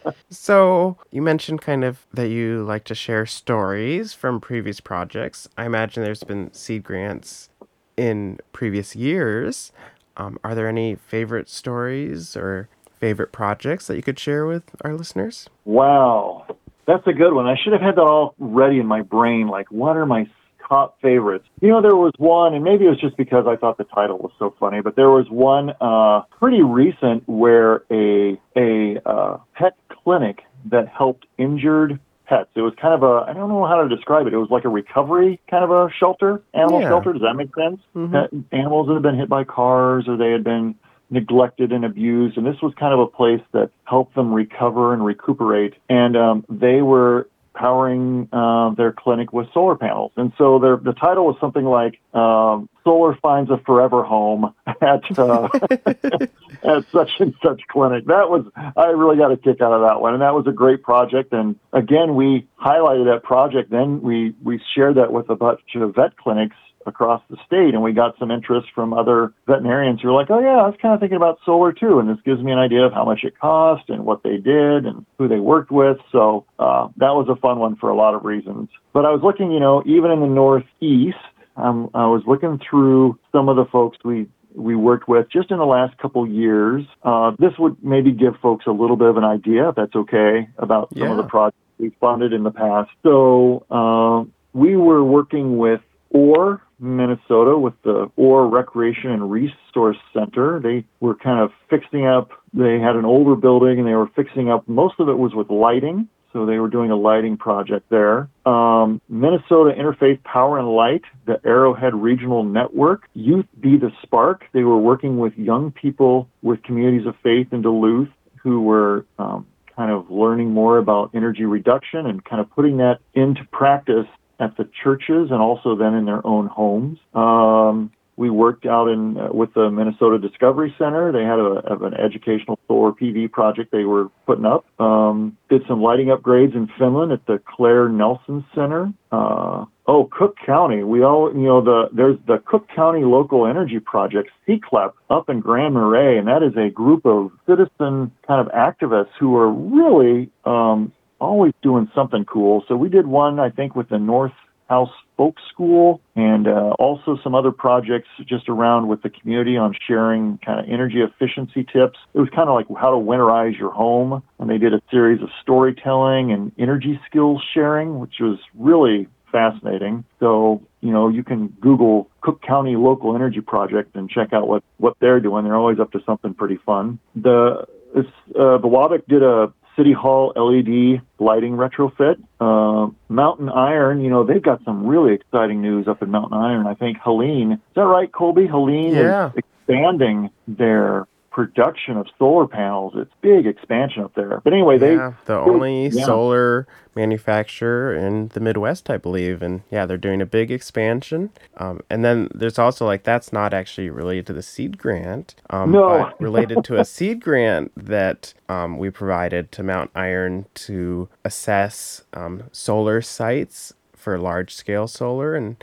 so 0.30 0.98
you 1.10 1.22
mentioned 1.22 1.62
kind 1.62 1.84
of 1.84 2.06
that 2.12 2.28
you 2.28 2.62
like 2.64 2.84
to 2.84 2.94
share 2.94 3.24
stories 3.24 4.12
from 4.12 4.40
previous 4.40 4.80
projects. 4.80 5.48
I 5.56 5.64
imagine 5.64 6.02
there's 6.02 6.24
been 6.24 6.52
seed 6.52 6.84
grants 6.84 7.48
in 7.96 8.38
previous 8.52 8.94
years. 8.94 9.72
Um, 10.16 10.38
are 10.44 10.54
there 10.54 10.68
any 10.68 10.96
favorite 10.96 11.48
stories 11.48 12.36
or 12.36 12.68
favorite 13.00 13.32
projects 13.32 13.86
that 13.86 13.96
you 13.96 14.02
could 14.02 14.18
share 14.18 14.46
with 14.46 14.64
our 14.82 14.94
listeners? 14.94 15.48
Wow. 15.64 16.46
That's 16.86 17.06
a 17.06 17.12
good 17.12 17.32
one. 17.32 17.46
I 17.46 17.56
should 17.56 17.72
have 17.72 17.82
had 17.82 17.96
that 17.96 18.02
all 18.02 18.34
ready 18.38 18.78
in 18.78 18.86
my 18.86 19.00
brain. 19.00 19.48
Like, 19.48 19.70
what 19.70 19.96
are 19.96 20.04
my 20.04 20.26
top 20.68 21.00
favorites. 21.00 21.46
You 21.60 21.68
know, 21.68 21.82
there 21.82 21.96
was 21.96 22.12
one, 22.18 22.54
and 22.54 22.64
maybe 22.64 22.86
it 22.86 22.88
was 22.88 23.00
just 23.00 23.16
because 23.16 23.46
I 23.46 23.56
thought 23.56 23.78
the 23.78 23.84
title 23.84 24.18
was 24.18 24.32
so 24.38 24.54
funny, 24.58 24.80
but 24.80 24.96
there 24.96 25.10
was 25.10 25.28
one 25.30 25.72
uh, 25.80 26.22
pretty 26.38 26.62
recent 26.62 27.28
where 27.28 27.82
a 27.90 28.38
a 28.56 29.00
uh, 29.06 29.38
pet 29.54 29.76
clinic 29.88 30.42
that 30.66 30.88
helped 30.88 31.26
injured 31.38 31.98
pets. 32.26 32.50
It 32.54 32.62
was 32.62 32.72
kind 32.80 32.94
of 32.94 33.02
a 33.02 33.28
I 33.28 33.32
don't 33.32 33.48
know 33.48 33.66
how 33.66 33.82
to 33.82 33.88
describe 33.94 34.26
it. 34.26 34.32
It 34.32 34.38
was 34.38 34.50
like 34.50 34.64
a 34.64 34.68
recovery 34.68 35.40
kind 35.50 35.64
of 35.64 35.70
a 35.70 35.88
shelter, 35.98 36.42
animal 36.54 36.80
yeah. 36.80 36.88
shelter. 36.88 37.12
Does 37.12 37.22
that 37.22 37.34
make 37.34 37.54
sense? 37.54 37.80
Mm-hmm. 37.94 38.40
Animals 38.52 38.88
that 38.88 38.94
had 38.94 39.02
been 39.02 39.18
hit 39.18 39.28
by 39.28 39.44
cars 39.44 40.04
or 40.08 40.16
they 40.16 40.30
had 40.30 40.44
been 40.44 40.74
neglected 41.10 41.70
and 41.70 41.84
abused, 41.84 42.36
and 42.36 42.46
this 42.46 42.60
was 42.62 42.72
kind 42.78 42.92
of 42.92 43.00
a 43.00 43.06
place 43.06 43.40
that 43.52 43.70
helped 43.84 44.14
them 44.14 44.32
recover 44.32 44.92
and 44.92 45.04
recuperate. 45.04 45.74
And 45.88 46.16
um, 46.16 46.44
they 46.48 46.82
were 46.82 47.28
powering 47.54 48.28
uh, 48.32 48.70
their 48.70 48.92
clinic 48.92 49.32
with 49.32 49.46
solar 49.52 49.76
panels. 49.76 50.12
And 50.16 50.32
so 50.36 50.58
their, 50.58 50.76
the 50.76 50.92
title 50.92 51.26
was 51.26 51.36
something 51.40 51.64
like 51.64 52.00
um, 52.12 52.68
"Solar 52.84 53.16
Finds 53.16 53.50
a 53.50 53.58
Forever 53.58 54.02
Home 54.04 54.54
at 54.66 55.18
uh, 55.18 55.48
at 56.62 56.84
such 56.90 57.10
and 57.20 57.34
such 57.42 57.62
clinic." 57.68 58.06
That 58.06 58.28
was 58.28 58.46
I 58.76 58.86
really 58.86 59.16
got 59.16 59.32
a 59.32 59.36
kick 59.36 59.60
out 59.60 59.72
of 59.72 59.82
that 59.88 60.00
one, 60.00 60.14
and 60.14 60.22
that 60.22 60.34
was 60.34 60.46
a 60.46 60.52
great 60.52 60.82
project. 60.82 61.32
And 61.32 61.56
again, 61.72 62.14
we 62.14 62.46
highlighted 62.60 63.12
that 63.12 63.22
project. 63.22 63.70
Then 63.70 64.02
we 64.02 64.34
we 64.42 64.60
shared 64.74 64.96
that 64.96 65.12
with 65.12 65.30
a 65.30 65.36
bunch 65.36 65.60
of 65.76 65.94
vet 65.94 66.16
clinics 66.16 66.56
across 66.86 67.22
the 67.30 67.36
state, 67.46 67.74
and 67.74 67.82
we 67.82 67.92
got 67.92 68.18
some 68.18 68.30
interest 68.30 68.68
from 68.74 68.92
other 68.92 69.32
veterinarians 69.46 70.00
who 70.00 70.08
were 70.08 70.14
like, 70.14 70.30
"Oh 70.30 70.40
yeah, 70.40 70.56
I 70.56 70.66
was 70.66 70.76
kind 70.80 70.94
of 70.94 71.00
thinking 71.00 71.16
about 71.16 71.38
solar 71.44 71.72
too," 71.72 71.98
and 71.98 72.08
this 72.08 72.18
gives 72.24 72.42
me 72.42 72.52
an 72.52 72.58
idea 72.58 72.84
of 72.84 72.92
how 72.92 73.04
much 73.04 73.24
it 73.24 73.38
cost 73.38 73.88
and 73.88 74.04
what 74.04 74.22
they 74.22 74.36
did 74.36 74.86
and 74.86 75.04
who 75.18 75.28
they 75.28 75.40
worked 75.40 75.70
with. 75.70 75.98
So 76.12 76.44
uh, 76.58 76.88
that 76.96 77.14
was 77.14 77.28
a 77.28 77.36
fun 77.36 77.58
one 77.58 77.76
for 77.76 77.90
a 77.90 77.96
lot 77.96 78.14
of 78.14 78.24
reasons. 78.24 78.68
But 78.92 79.04
I 79.04 79.10
was 79.10 79.22
looking, 79.22 79.50
you 79.50 79.60
know, 79.60 79.82
even 79.86 80.10
in 80.10 80.20
the 80.20 80.26
Northeast, 80.26 81.16
um, 81.56 81.90
I 81.94 82.06
was 82.06 82.22
looking 82.26 82.60
through 82.68 83.18
some 83.32 83.48
of 83.48 83.56
the 83.56 83.64
folks 83.66 83.98
we 84.04 84.26
we 84.54 84.76
worked 84.76 85.08
with 85.08 85.26
just 85.30 85.50
in 85.50 85.58
the 85.58 85.66
last 85.66 85.98
couple 85.98 86.26
years. 86.26 86.84
Uh, 87.02 87.32
this 87.38 87.52
would 87.58 87.76
maybe 87.82 88.12
give 88.12 88.36
folks 88.40 88.66
a 88.66 88.70
little 88.70 88.96
bit 88.96 89.08
of 89.08 89.16
an 89.16 89.24
idea, 89.24 89.68
if 89.70 89.74
that's 89.74 89.94
okay, 89.94 90.48
about 90.58 90.90
some 90.90 91.02
yeah. 91.02 91.10
of 91.10 91.16
the 91.16 91.24
projects 91.24 91.58
we 91.78 91.90
funded 92.00 92.32
in 92.32 92.44
the 92.44 92.50
past. 92.50 92.90
So 93.02 93.66
uh, 93.70 94.24
we 94.52 94.76
were 94.76 95.04
working 95.04 95.58
with 95.58 95.80
Orr 96.14 96.62
Minnesota 96.78 97.58
with 97.58 97.74
the 97.82 98.10
Orr 98.16 98.48
Recreation 98.48 99.10
and 99.10 99.30
Resource 99.30 99.96
Center. 100.12 100.60
They 100.60 100.84
were 101.00 101.16
kind 101.16 101.40
of 101.40 101.50
fixing 101.68 102.06
up, 102.06 102.30
they 102.54 102.78
had 102.78 102.96
an 102.96 103.04
older 103.04 103.34
building 103.34 103.78
and 103.78 103.86
they 103.86 103.94
were 103.94 104.10
fixing 104.14 104.48
up, 104.48 104.66
most 104.68 104.94
of 105.00 105.08
it 105.08 105.18
was 105.18 105.34
with 105.34 105.50
lighting. 105.50 106.08
So 106.32 106.46
they 106.46 106.58
were 106.58 106.68
doing 106.68 106.90
a 106.90 106.96
lighting 106.96 107.36
project 107.36 107.88
there. 107.90 108.28
Um, 108.44 109.00
Minnesota 109.08 109.72
Interfaith 109.78 110.20
Power 110.24 110.58
and 110.58 110.68
Light, 110.68 111.02
the 111.26 111.40
Arrowhead 111.44 111.94
Regional 111.94 112.42
Network, 112.42 113.08
Youth 113.14 113.46
Be 113.60 113.76
the 113.76 113.92
Spark. 114.02 114.44
They 114.52 114.64
were 114.64 114.78
working 114.78 115.18
with 115.18 115.32
young 115.36 115.70
people 115.70 116.28
with 116.42 116.60
communities 116.64 117.06
of 117.06 117.14
faith 117.22 117.52
in 117.52 117.62
Duluth 117.62 118.08
who 118.42 118.62
were 118.62 119.06
um, 119.16 119.46
kind 119.76 119.92
of 119.92 120.10
learning 120.10 120.50
more 120.50 120.78
about 120.78 121.10
energy 121.14 121.44
reduction 121.44 122.06
and 122.06 122.24
kind 122.24 122.40
of 122.40 122.50
putting 122.50 122.78
that 122.78 122.98
into 123.14 123.44
practice 123.52 124.06
at 124.40 124.56
the 124.56 124.68
churches 124.82 125.28
and 125.30 125.40
also 125.40 125.76
then 125.76 125.94
in 125.94 126.04
their 126.04 126.24
own 126.26 126.46
homes. 126.46 126.98
Um, 127.14 127.90
we 128.16 128.30
worked 128.30 128.66
out 128.66 128.88
in 128.88 129.16
uh, 129.18 129.28
with 129.32 129.54
the 129.54 129.70
Minnesota 129.70 130.18
Discovery 130.18 130.74
Center. 130.78 131.10
They 131.12 131.24
had 131.24 131.38
a, 131.38 131.84
an 131.84 131.94
educational 131.94 132.58
solar 132.68 132.92
PV 132.92 133.32
project 133.32 133.72
they 133.72 133.84
were 133.84 134.08
putting 134.26 134.44
up. 134.44 134.64
Um, 134.80 135.36
did 135.48 135.62
some 135.66 135.82
lighting 135.82 136.08
upgrades 136.08 136.54
in 136.54 136.68
Finland 136.78 137.12
at 137.12 137.26
the 137.26 137.40
Clair 137.44 137.88
Nelson 137.88 138.44
Center. 138.54 138.92
Uh, 139.10 139.64
oh, 139.86 140.08
Cook 140.12 140.36
County. 140.44 140.84
We 140.84 141.02
all, 141.02 141.32
you 141.34 141.42
know, 141.42 141.60
the 141.60 141.88
there's 141.92 142.18
the 142.26 142.38
Cook 142.44 142.68
County 142.74 143.04
Local 143.04 143.46
Energy 143.46 143.80
Project, 143.80 144.30
CCLEP, 144.46 144.92
up 145.10 145.28
in 145.28 145.40
Grand 145.40 145.74
Marais, 145.74 146.18
and 146.18 146.28
that 146.28 146.42
is 146.42 146.56
a 146.56 146.70
group 146.70 147.04
of 147.06 147.32
citizen 147.46 148.12
kind 148.26 148.46
of 148.46 148.46
activists 148.52 149.12
who 149.18 149.36
are 149.36 149.50
really 149.50 150.30
um, 150.44 150.92
always 151.24 151.52
doing 151.62 151.90
something 151.94 152.24
cool. 152.24 152.64
So 152.68 152.76
we 152.76 152.88
did 152.88 153.06
one, 153.06 153.40
I 153.40 153.50
think, 153.50 153.74
with 153.74 153.88
the 153.88 153.98
North 153.98 154.32
House 154.68 154.90
Folk 155.16 155.36
School 155.52 156.00
and 156.16 156.48
uh, 156.48 156.70
also 156.78 157.18
some 157.22 157.34
other 157.34 157.52
projects 157.52 158.08
just 158.26 158.48
around 158.48 158.88
with 158.88 159.02
the 159.02 159.10
community 159.10 159.56
on 159.56 159.74
sharing 159.86 160.38
kind 160.38 160.58
of 160.58 160.66
energy 160.68 161.00
efficiency 161.00 161.64
tips. 161.64 161.98
It 162.14 162.20
was 162.20 162.28
kind 162.30 162.48
of 162.48 162.54
like 162.54 162.66
how 162.80 162.90
to 162.90 162.96
winterize 162.96 163.58
your 163.58 163.70
home. 163.70 164.22
And 164.38 164.50
they 164.50 164.58
did 164.58 164.74
a 164.74 164.80
series 164.90 165.22
of 165.22 165.28
storytelling 165.42 166.32
and 166.32 166.50
energy 166.58 167.00
skills 167.06 167.42
sharing, 167.52 168.00
which 168.00 168.14
was 168.20 168.38
really 168.54 169.06
fascinating. 169.30 170.04
So, 170.20 170.62
you 170.80 170.92
know, 170.92 171.08
you 171.08 171.24
can 171.24 171.48
Google 171.60 172.08
Cook 172.20 172.40
County 172.42 172.76
Local 172.76 173.14
Energy 173.14 173.40
Project 173.40 173.94
and 173.96 174.08
check 174.08 174.32
out 174.32 174.48
what, 174.48 174.62
what 174.78 174.96
they're 175.00 175.20
doing. 175.20 175.44
They're 175.44 175.56
always 175.56 175.80
up 175.80 175.92
to 175.92 176.00
something 176.06 176.34
pretty 176.34 176.58
fun. 176.64 176.98
The 177.16 177.66
uh, 177.96 178.02
Biwabik 178.34 179.06
did 179.08 179.22
a 179.22 179.52
City 179.76 179.92
Hall 179.92 180.32
LED 180.36 181.02
lighting 181.18 181.56
retrofit. 181.56 182.22
Uh, 182.40 182.90
Mountain 183.08 183.48
Iron, 183.48 184.00
you 184.00 184.10
know, 184.10 184.24
they've 184.24 184.42
got 184.42 184.64
some 184.64 184.86
really 184.86 185.14
exciting 185.14 185.60
news 185.62 185.88
up 185.88 186.02
in 186.02 186.10
Mountain 186.10 186.38
Iron. 186.38 186.66
I 186.66 186.74
think 186.74 186.98
Heliene, 186.98 187.54
is 187.54 187.58
that 187.74 187.82
right, 187.82 188.10
Colby? 188.12 188.46
Heliene 188.46 188.94
yeah. 188.94 189.30
is 189.30 189.32
expanding 189.36 190.30
their 190.46 191.06
production 191.34 191.96
of 191.96 192.06
solar 192.16 192.46
panels. 192.46 192.92
It's 192.96 193.12
big 193.20 193.44
expansion 193.44 194.04
up 194.04 194.14
there. 194.14 194.40
But 194.44 194.52
anyway, 194.52 194.78
they 194.78 194.94
yeah, 194.94 195.14
the 195.24 195.36
only 195.36 195.88
yeah. 195.88 196.04
solar 196.04 196.68
manufacturer 196.94 197.92
in 197.92 198.28
the 198.28 198.40
Midwest, 198.40 198.88
I 198.88 198.98
believe, 198.98 199.42
and 199.42 199.62
yeah, 199.68 199.84
they're 199.84 199.96
doing 199.96 200.22
a 200.22 200.26
big 200.26 200.52
expansion. 200.52 201.30
Um, 201.56 201.80
and 201.90 202.04
then 202.04 202.28
there's 202.32 202.58
also 202.58 202.86
like 202.86 203.02
that's 203.02 203.32
not 203.32 203.52
actually 203.52 203.90
related 203.90 204.28
to 204.28 204.32
the 204.32 204.42
seed 204.42 204.78
grant, 204.78 205.34
um, 205.50 205.72
no. 205.72 205.88
but 205.88 206.20
related 206.20 206.62
to 206.64 206.78
a 206.78 206.84
seed 206.84 207.20
grant 207.20 207.72
that 207.76 208.32
um, 208.48 208.78
we 208.78 208.90
provided 208.90 209.50
to 209.52 209.64
Mount 209.64 209.90
Iron 209.96 210.46
to 210.54 211.08
assess 211.24 212.04
um, 212.12 212.44
solar 212.52 213.02
sites 213.02 213.74
for 213.92 214.16
large 214.18 214.54
scale 214.54 214.86
solar 214.86 215.34
and 215.34 215.56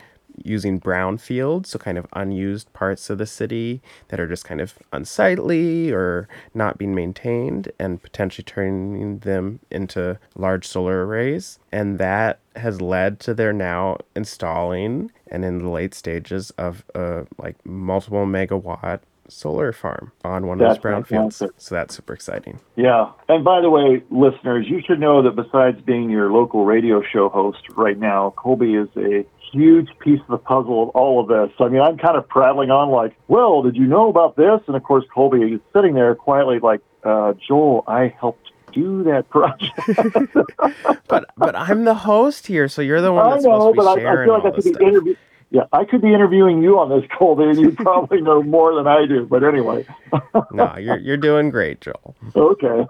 using 0.45 0.79
brownfields, 0.79 1.67
so 1.67 1.79
kind 1.79 1.97
of 1.97 2.07
unused 2.13 2.71
parts 2.73 3.09
of 3.09 3.17
the 3.17 3.25
city 3.25 3.81
that 4.09 4.19
are 4.19 4.27
just 4.27 4.45
kind 4.45 4.61
of 4.61 4.73
unsightly 4.93 5.91
or 5.91 6.27
not 6.53 6.77
being 6.77 6.95
maintained, 6.95 7.71
and 7.79 8.01
potentially 8.01 8.43
turning 8.43 9.19
them 9.19 9.59
into 9.69 10.17
large 10.35 10.67
solar 10.67 11.05
arrays. 11.05 11.59
And 11.71 11.99
that 11.99 12.39
has 12.55 12.81
led 12.81 13.19
to 13.21 13.33
their 13.33 13.53
now 13.53 13.97
installing 14.15 15.11
and 15.27 15.45
in 15.45 15.59
the 15.59 15.69
late 15.69 15.93
stages 15.93 16.51
of 16.51 16.83
a 16.93 17.25
like 17.37 17.55
multiple 17.65 18.25
megawatt 18.25 18.99
solar 19.29 19.71
farm 19.71 20.11
on 20.25 20.45
one 20.45 20.57
that's 20.57 20.75
of 20.75 20.83
those 20.83 20.91
brownfields. 20.91 21.49
So 21.57 21.75
that's 21.75 21.95
super 21.95 22.13
exciting. 22.13 22.59
Yeah. 22.75 23.11
And 23.29 23.45
by 23.45 23.61
the 23.61 23.69
way, 23.69 24.03
listeners, 24.09 24.67
you 24.67 24.81
should 24.85 24.99
know 24.99 25.21
that 25.23 25.37
besides 25.37 25.79
being 25.81 26.09
your 26.09 26.31
local 26.33 26.65
radio 26.65 27.01
show 27.01 27.29
host 27.29 27.59
right 27.77 27.97
now, 27.97 28.33
Colby 28.35 28.75
is 28.75 28.89
a 28.97 29.25
huge 29.51 29.89
piece 29.99 30.19
of 30.21 30.27
the 30.27 30.37
puzzle 30.37 30.83
of 30.83 30.89
all 30.89 31.19
of 31.19 31.27
this. 31.27 31.55
I 31.59 31.67
mean, 31.67 31.81
I'm 31.81 31.97
kind 31.97 32.17
of 32.17 32.27
prattling 32.27 32.71
on 32.71 32.89
like, 32.89 33.15
well, 33.27 33.61
did 33.61 33.75
you 33.75 33.85
know 33.85 34.09
about 34.09 34.35
this? 34.35 34.61
And 34.67 34.75
of 34.75 34.83
course, 34.83 35.05
Colby 35.13 35.41
is 35.41 35.59
sitting 35.73 35.93
there 35.93 36.15
quietly 36.15 36.59
like, 36.59 36.81
uh, 37.03 37.33
Joel, 37.47 37.83
I 37.87 38.13
helped 38.19 38.51
do 38.71 39.03
that 39.03 39.29
project. 39.29 39.73
but 41.07 41.25
but 41.37 41.55
I'm 41.55 41.83
the 41.83 41.93
host 41.93 42.47
here, 42.47 42.67
so 42.67 42.81
you're 42.81 43.01
the 43.01 43.11
one 43.11 43.29
that's 43.29 43.45
I 43.45 43.49
know, 43.49 43.73
supposed 43.73 43.75
to 43.75 43.81
be 43.81 43.85
but 43.85 43.99
sharing 43.99 44.17
I, 44.17 44.21
I 44.21 44.25
feel 44.25 44.33
like 44.33 44.43
all 44.43 44.47
I 44.47 44.55
could 44.55 44.63
this 44.63 44.77
be 44.77 44.85
interviewed. 44.85 45.17
Yeah, 45.51 45.63
I 45.73 45.83
could 45.83 46.01
be 46.01 46.13
interviewing 46.13 46.63
you 46.63 46.79
on 46.79 46.89
this, 46.89 47.07
Colby, 47.17 47.43
and 47.43 47.59
you 47.59 47.71
probably 47.77 48.21
know 48.21 48.41
more 48.41 48.73
than 48.73 48.87
I 48.87 49.05
do. 49.05 49.25
But 49.25 49.43
anyway. 49.43 49.85
no, 50.51 50.77
you're 50.77 50.97
you're 50.97 51.17
doing 51.17 51.49
great, 51.49 51.81
Joel. 51.81 52.15
Okay. 52.35 52.87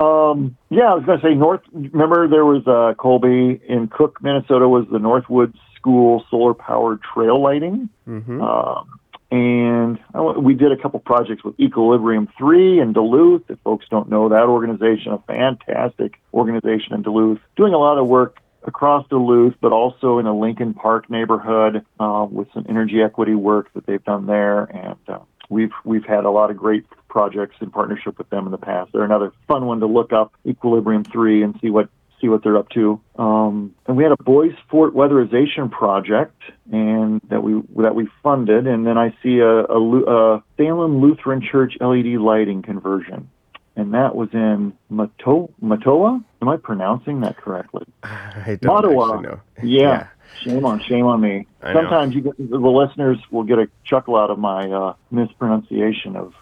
um, 0.00 0.56
yeah, 0.68 0.90
I 0.90 0.94
was 0.94 1.04
going 1.06 1.20
to 1.20 1.24
say 1.24 1.34
North. 1.34 1.62
Remember, 1.72 2.28
there 2.28 2.44
was 2.44 2.66
uh, 2.66 2.94
Colby 3.00 3.60
in 3.68 3.88
Cook, 3.88 4.20
Minnesota. 4.20 4.68
Was 4.68 4.86
the 4.90 4.98
Northwood 4.98 5.54
School 5.76 6.24
solar 6.28 6.54
powered 6.54 7.00
trail 7.02 7.40
lighting? 7.40 7.88
Mm-hmm. 8.08 8.42
Um, 8.42 8.98
and 9.30 9.98
we 10.44 10.54
did 10.54 10.70
a 10.70 10.76
couple 10.76 11.00
projects 11.00 11.42
with 11.42 11.58
Equilibrium 11.58 12.28
3 12.38 12.80
in 12.80 12.92
Duluth. 12.92 13.42
If 13.48 13.58
folks 13.64 13.86
don't 13.90 14.08
know 14.08 14.28
that 14.28 14.44
organization, 14.44 15.12
a 15.12 15.18
fantastic 15.18 16.20
organization 16.32 16.94
in 16.94 17.02
Duluth, 17.02 17.40
doing 17.56 17.74
a 17.74 17.78
lot 17.78 17.98
of 17.98 18.06
work 18.06 18.38
across 18.64 19.06
Duluth, 19.08 19.54
but 19.60 19.72
also 19.72 20.18
in 20.18 20.24
the 20.24 20.34
Lincoln 20.34 20.74
Park 20.74 21.08
neighborhood 21.10 21.84
uh, 22.00 22.26
with 22.30 22.48
some 22.52 22.66
energy 22.68 23.02
equity 23.02 23.34
work 23.34 23.72
that 23.74 23.86
they've 23.86 24.04
done 24.04 24.26
there. 24.26 24.64
And 24.64 24.98
uh, 25.08 25.18
we've 25.48 25.72
we've 25.84 26.04
had 26.04 26.24
a 26.24 26.30
lot 26.30 26.50
of 26.50 26.56
great 26.56 26.84
projects 27.08 27.56
in 27.60 27.70
partnership 27.70 28.18
with 28.18 28.28
them 28.30 28.46
in 28.46 28.52
the 28.52 28.58
past. 28.58 28.92
They're 28.92 29.04
another 29.04 29.32
fun 29.46 29.66
one 29.66 29.80
to 29.80 29.86
look 29.86 30.12
up, 30.12 30.32
Ecolibrium 30.46 31.10
Three, 31.10 31.42
and 31.42 31.58
see 31.60 31.70
what 31.70 31.88
see 32.20 32.28
what 32.28 32.42
they're 32.42 32.56
up 32.56 32.70
to. 32.70 33.00
Um, 33.16 33.74
and 33.86 33.96
we 33.96 34.02
had 34.02 34.12
a 34.12 34.22
Bois 34.22 34.48
Forte 34.70 34.94
weatherization 34.94 35.70
project, 35.70 36.40
and 36.72 37.20
that 37.28 37.42
we 37.42 37.62
that 37.76 37.94
we 37.94 38.08
funded. 38.22 38.66
And 38.66 38.86
then 38.86 38.98
I 38.98 39.14
see 39.22 39.38
a, 39.38 39.64
a, 39.64 40.34
a 40.36 40.44
Salem 40.56 41.00
Lutheran 41.00 41.42
Church 41.42 41.76
LED 41.80 42.18
lighting 42.20 42.62
conversion 42.62 43.30
and 43.76 43.92
that 43.94 44.14
was 44.14 44.28
in 44.32 44.72
Mato- 44.88 45.50
Matoa. 45.62 46.22
Am 46.42 46.48
I 46.48 46.56
pronouncing 46.56 47.20
that 47.22 47.36
correctly? 47.36 47.84
I 48.02 48.58
don't 48.60 48.84
Mahtowa. 48.84 49.22
know. 49.22 49.40
Yeah. 49.62 49.80
yeah. 49.80 50.06
Shame 50.42 50.64
on 50.64 50.80
shame 50.80 51.06
on 51.06 51.20
me. 51.20 51.46
I 51.62 51.72
Sometimes 51.72 52.14
you 52.14 52.20
get, 52.22 52.36
the 52.38 52.58
listeners 52.58 53.18
will 53.30 53.44
get 53.44 53.58
a 53.58 53.68
chuckle 53.84 54.16
out 54.16 54.30
of 54.30 54.38
my 54.38 54.68
uh, 54.68 54.94
mispronunciation 55.12 56.16
of. 56.16 56.34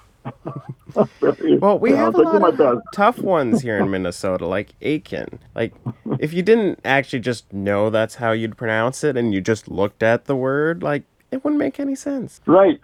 well, 1.61 1.79
we 1.79 1.91
have 1.97 2.15
a 2.15 2.23
lot 2.23 2.59
of 2.61 2.81
tough 2.95 3.19
ones 3.19 3.61
here 3.61 3.77
in 3.79 3.91
Minnesota, 3.91 4.47
like 4.47 4.79
Aitkin. 4.81 5.39
Like, 5.55 5.75
if 6.21 6.33
you 6.33 6.43
didn't 6.43 6.79
actually 6.85 7.21
just 7.21 7.53
know 7.53 7.91
that's 7.91 8.15
how 8.15 8.33
you'd 8.33 8.57
pronounce 8.57 9.05
it, 9.05 9.17
and 9.17 9.35
you 9.35 9.41
just 9.43 9.69
looked 9.69 10.03
at 10.03 10.25
the 10.25 10.37
word, 10.37 10.83
like 10.83 11.03
it 11.31 11.45
wouldn't 11.45 11.59
make 11.59 11.79
any 11.79 11.95
sense. 11.95 12.41
Right. 12.47 12.81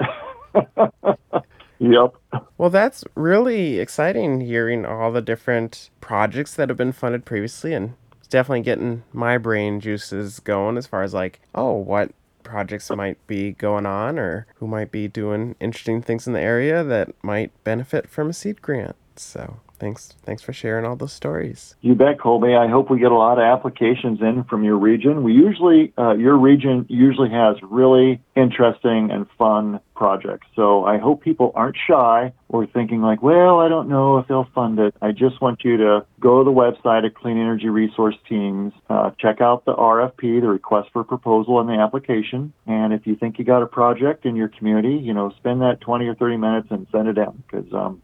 Yep. 1.78 2.14
Well, 2.56 2.70
that's 2.70 3.04
really 3.14 3.78
exciting 3.78 4.40
hearing 4.40 4.84
all 4.84 5.12
the 5.12 5.22
different 5.22 5.90
projects 6.00 6.54
that 6.54 6.68
have 6.68 6.78
been 6.78 6.92
funded 6.92 7.24
previously 7.24 7.72
and 7.72 7.94
it's 8.18 8.28
definitely 8.28 8.62
getting 8.62 9.04
my 9.12 9.38
brain 9.38 9.80
juices 9.80 10.40
going 10.40 10.76
as 10.76 10.86
far 10.86 11.02
as 11.02 11.14
like, 11.14 11.40
oh, 11.54 11.72
what 11.72 12.12
projects 12.42 12.90
might 12.90 13.24
be 13.26 13.52
going 13.52 13.86
on 13.86 14.18
or 14.18 14.46
who 14.56 14.66
might 14.66 14.90
be 14.90 15.08
doing 15.08 15.54
interesting 15.60 16.02
things 16.02 16.26
in 16.26 16.32
the 16.32 16.40
area 16.40 16.82
that 16.82 17.12
might 17.22 17.52
benefit 17.64 18.08
from 18.08 18.30
a 18.30 18.32
seed 18.32 18.60
grant. 18.60 18.96
So, 19.16 19.60
thanks 19.78 20.14
thanks 20.22 20.42
for 20.42 20.52
sharing 20.52 20.84
all 20.84 20.96
those 20.96 21.12
stories. 21.12 21.74
You 21.80 21.94
bet 21.94 22.20
colby. 22.20 22.54
I 22.54 22.68
hope 22.68 22.90
we 22.90 22.98
get 22.98 23.12
a 23.12 23.16
lot 23.16 23.38
of 23.38 23.44
applications 23.44 24.20
in 24.20 24.44
from 24.44 24.64
your 24.64 24.76
region. 24.76 25.22
We 25.22 25.32
usually 25.32 25.92
uh, 25.96 26.14
your 26.14 26.36
region 26.36 26.86
usually 26.88 27.30
has 27.30 27.56
really 27.62 28.20
interesting 28.36 29.10
and 29.10 29.26
fun 29.36 29.80
projects. 29.94 30.46
So 30.54 30.84
i 30.84 30.98
hope 30.98 31.22
people 31.22 31.52
aren't 31.54 31.76
shy 31.76 32.32
or 32.48 32.66
thinking 32.66 33.02
like 33.02 33.20
well 33.20 33.58
i 33.58 33.68
don't 33.68 33.88
know 33.88 34.18
if 34.18 34.28
they'll 34.28 34.48
fund 34.54 34.78
it. 34.78 34.94
I 35.02 35.12
just 35.12 35.40
want 35.40 35.64
you 35.64 35.76
to 35.76 36.06
go 36.20 36.38
to 36.38 36.44
the 36.44 36.54
website 36.54 37.04
at 37.04 37.14
clean 37.14 37.38
energy 37.38 37.68
resource 37.68 38.16
teams 38.28 38.72
uh, 38.88 39.10
check 39.18 39.40
out 39.40 39.64
the 39.64 39.74
rfp 39.74 40.40
the 40.40 40.48
request 40.48 40.90
for 40.92 41.04
proposal 41.04 41.60
and 41.60 41.68
the 41.68 41.74
application. 41.74 42.52
And 42.66 42.92
if 42.92 43.06
you 43.06 43.16
think 43.16 43.38
you 43.38 43.44
got 43.44 43.62
a 43.62 43.66
project 43.66 44.24
in 44.24 44.36
your 44.36 44.48
community 44.48 44.96
you 44.96 45.12
know 45.12 45.32
spend 45.38 45.60
that 45.62 45.80
20 45.80 46.06
or 46.06 46.14
30 46.14 46.36
minutes 46.36 46.68
and 46.70 46.86
send 46.92 47.08
it 47.08 47.18
in 47.18 47.42
because 47.46 47.72
um, 47.72 48.02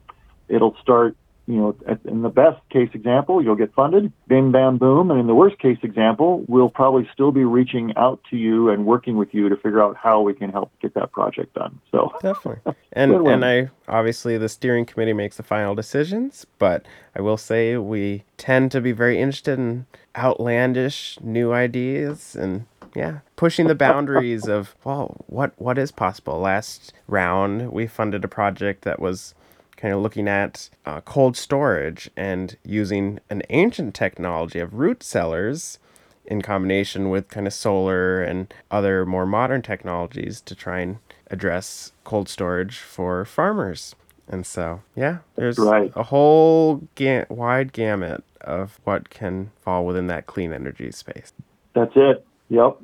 it'll 0.48 0.76
start 0.82 1.16
you 1.46 1.56
know, 1.56 1.76
in 2.06 2.22
the 2.22 2.30
best 2.30 2.58
case 2.70 2.88
example, 2.94 3.42
you'll 3.42 3.54
get 3.54 3.74
funded, 3.74 4.10
bing, 4.28 4.50
bam, 4.50 4.78
boom. 4.78 5.10
And 5.10 5.20
in 5.20 5.26
the 5.26 5.34
worst 5.34 5.58
case 5.58 5.76
example, 5.82 6.42
we'll 6.48 6.70
probably 6.70 7.08
still 7.12 7.32
be 7.32 7.44
reaching 7.44 7.92
out 7.96 8.20
to 8.30 8.36
you 8.36 8.70
and 8.70 8.86
working 8.86 9.16
with 9.18 9.34
you 9.34 9.50
to 9.50 9.56
figure 9.56 9.82
out 9.82 9.96
how 9.96 10.22
we 10.22 10.32
can 10.32 10.50
help 10.50 10.70
get 10.80 10.94
that 10.94 11.12
project 11.12 11.54
done. 11.54 11.78
So 11.90 12.12
definitely. 12.22 12.74
And 12.92 13.12
and 13.12 13.44
I 13.44 13.70
obviously 13.88 14.38
the 14.38 14.48
steering 14.48 14.86
committee 14.86 15.12
makes 15.12 15.36
the 15.36 15.42
final 15.42 15.74
decisions, 15.74 16.46
but 16.58 16.86
I 17.14 17.20
will 17.20 17.36
say 17.36 17.76
we 17.76 18.24
tend 18.38 18.72
to 18.72 18.80
be 18.80 18.92
very 18.92 19.20
interested 19.20 19.58
in 19.58 19.86
outlandish 20.16 21.18
new 21.20 21.52
ideas 21.52 22.34
and 22.34 22.66
yeah, 22.94 23.18
pushing 23.36 23.66
the 23.66 23.74
boundaries 23.74 24.46
of 24.48 24.76
well, 24.84 25.24
what 25.26 25.52
what 25.56 25.76
is 25.76 25.90
possible. 25.90 26.38
Last 26.38 26.94
round, 27.06 27.72
we 27.72 27.86
funded 27.86 28.24
a 28.24 28.28
project 28.28 28.82
that 28.82 29.00
was 29.00 29.34
kind 29.84 29.92
of 29.92 30.00
looking 30.00 30.26
at 30.26 30.70
uh, 30.86 31.02
cold 31.02 31.36
storage 31.36 32.08
and 32.16 32.56
using 32.64 33.20
an 33.28 33.42
ancient 33.50 33.94
technology 33.94 34.58
of 34.58 34.72
root 34.72 35.02
cellars 35.02 35.78
in 36.24 36.40
combination 36.40 37.10
with 37.10 37.28
kind 37.28 37.46
of 37.46 37.52
solar 37.52 38.22
and 38.22 38.54
other 38.70 39.04
more 39.04 39.26
modern 39.26 39.60
technologies 39.60 40.40
to 40.40 40.54
try 40.54 40.80
and 40.80 40.96
address 41.30 41.92
cold 42.02 42.30
storage 42.30 42.78
for 42.78 43.26
farmers. 43.26 43.94
And 44.26 44.46
so, 44.46 44.80
yeah, 44.96 45.18
there's 45.36 45.58
right. 45.58 45.92
a 45.94 46.04
whole 46.04 46.88
ga- 46.94 47.26
wide 47.28 47.74
gamut 47.74 48.24
of 48.40 48.80
what 48.84 49.10
can 49.10 49.50
fall 49.60 49.84
within 49.84 50.06
that 50.06 50.24
clean 50.24 50.54
energy 50.54 50.92
space. 50.92 51.34
That's 51.74 51.92
it. 51.94 52.26
Yep. 52.48 52.78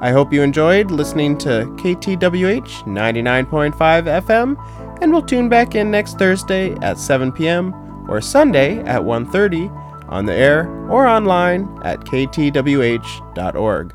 I 0.00 0.10
hope 0.10 0.32
you 0.32 0.40
enjoyed 0.40 0.90
listening 0.90 1.36
to 1.38 1.66
KTWH 1.76 2.84
99.5 2.84 3.74
FM, 3.74 4.56
and 5.02 5.12
we'll 5.12 5.20
tune 5.20 5.50
back 5.50 5.74
in 5.74 5.90
next 5.90 6.18
Thursday 6.18 6.72
at 6.76 6.96
7 6.96 7.30
p.m. 7.30 7.74
or 8.08 8.22
Sunday 8.22 8.78
at 8.84 9.02
1:30 9.02 9.68
on 10.08 10.24
the 10.24 10.34
air 10.34 10.66
or 10.88 11.06
online 11.06 11.68
at 11.84 12.00
ktwh.org. 12.00 13.92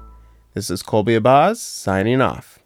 This 0.53 0.69
is 0.69 0.83
Colby 0.83 1.19
Abaz 1.19 1.57
signing 1.57 2.21
off. 2.21 2.59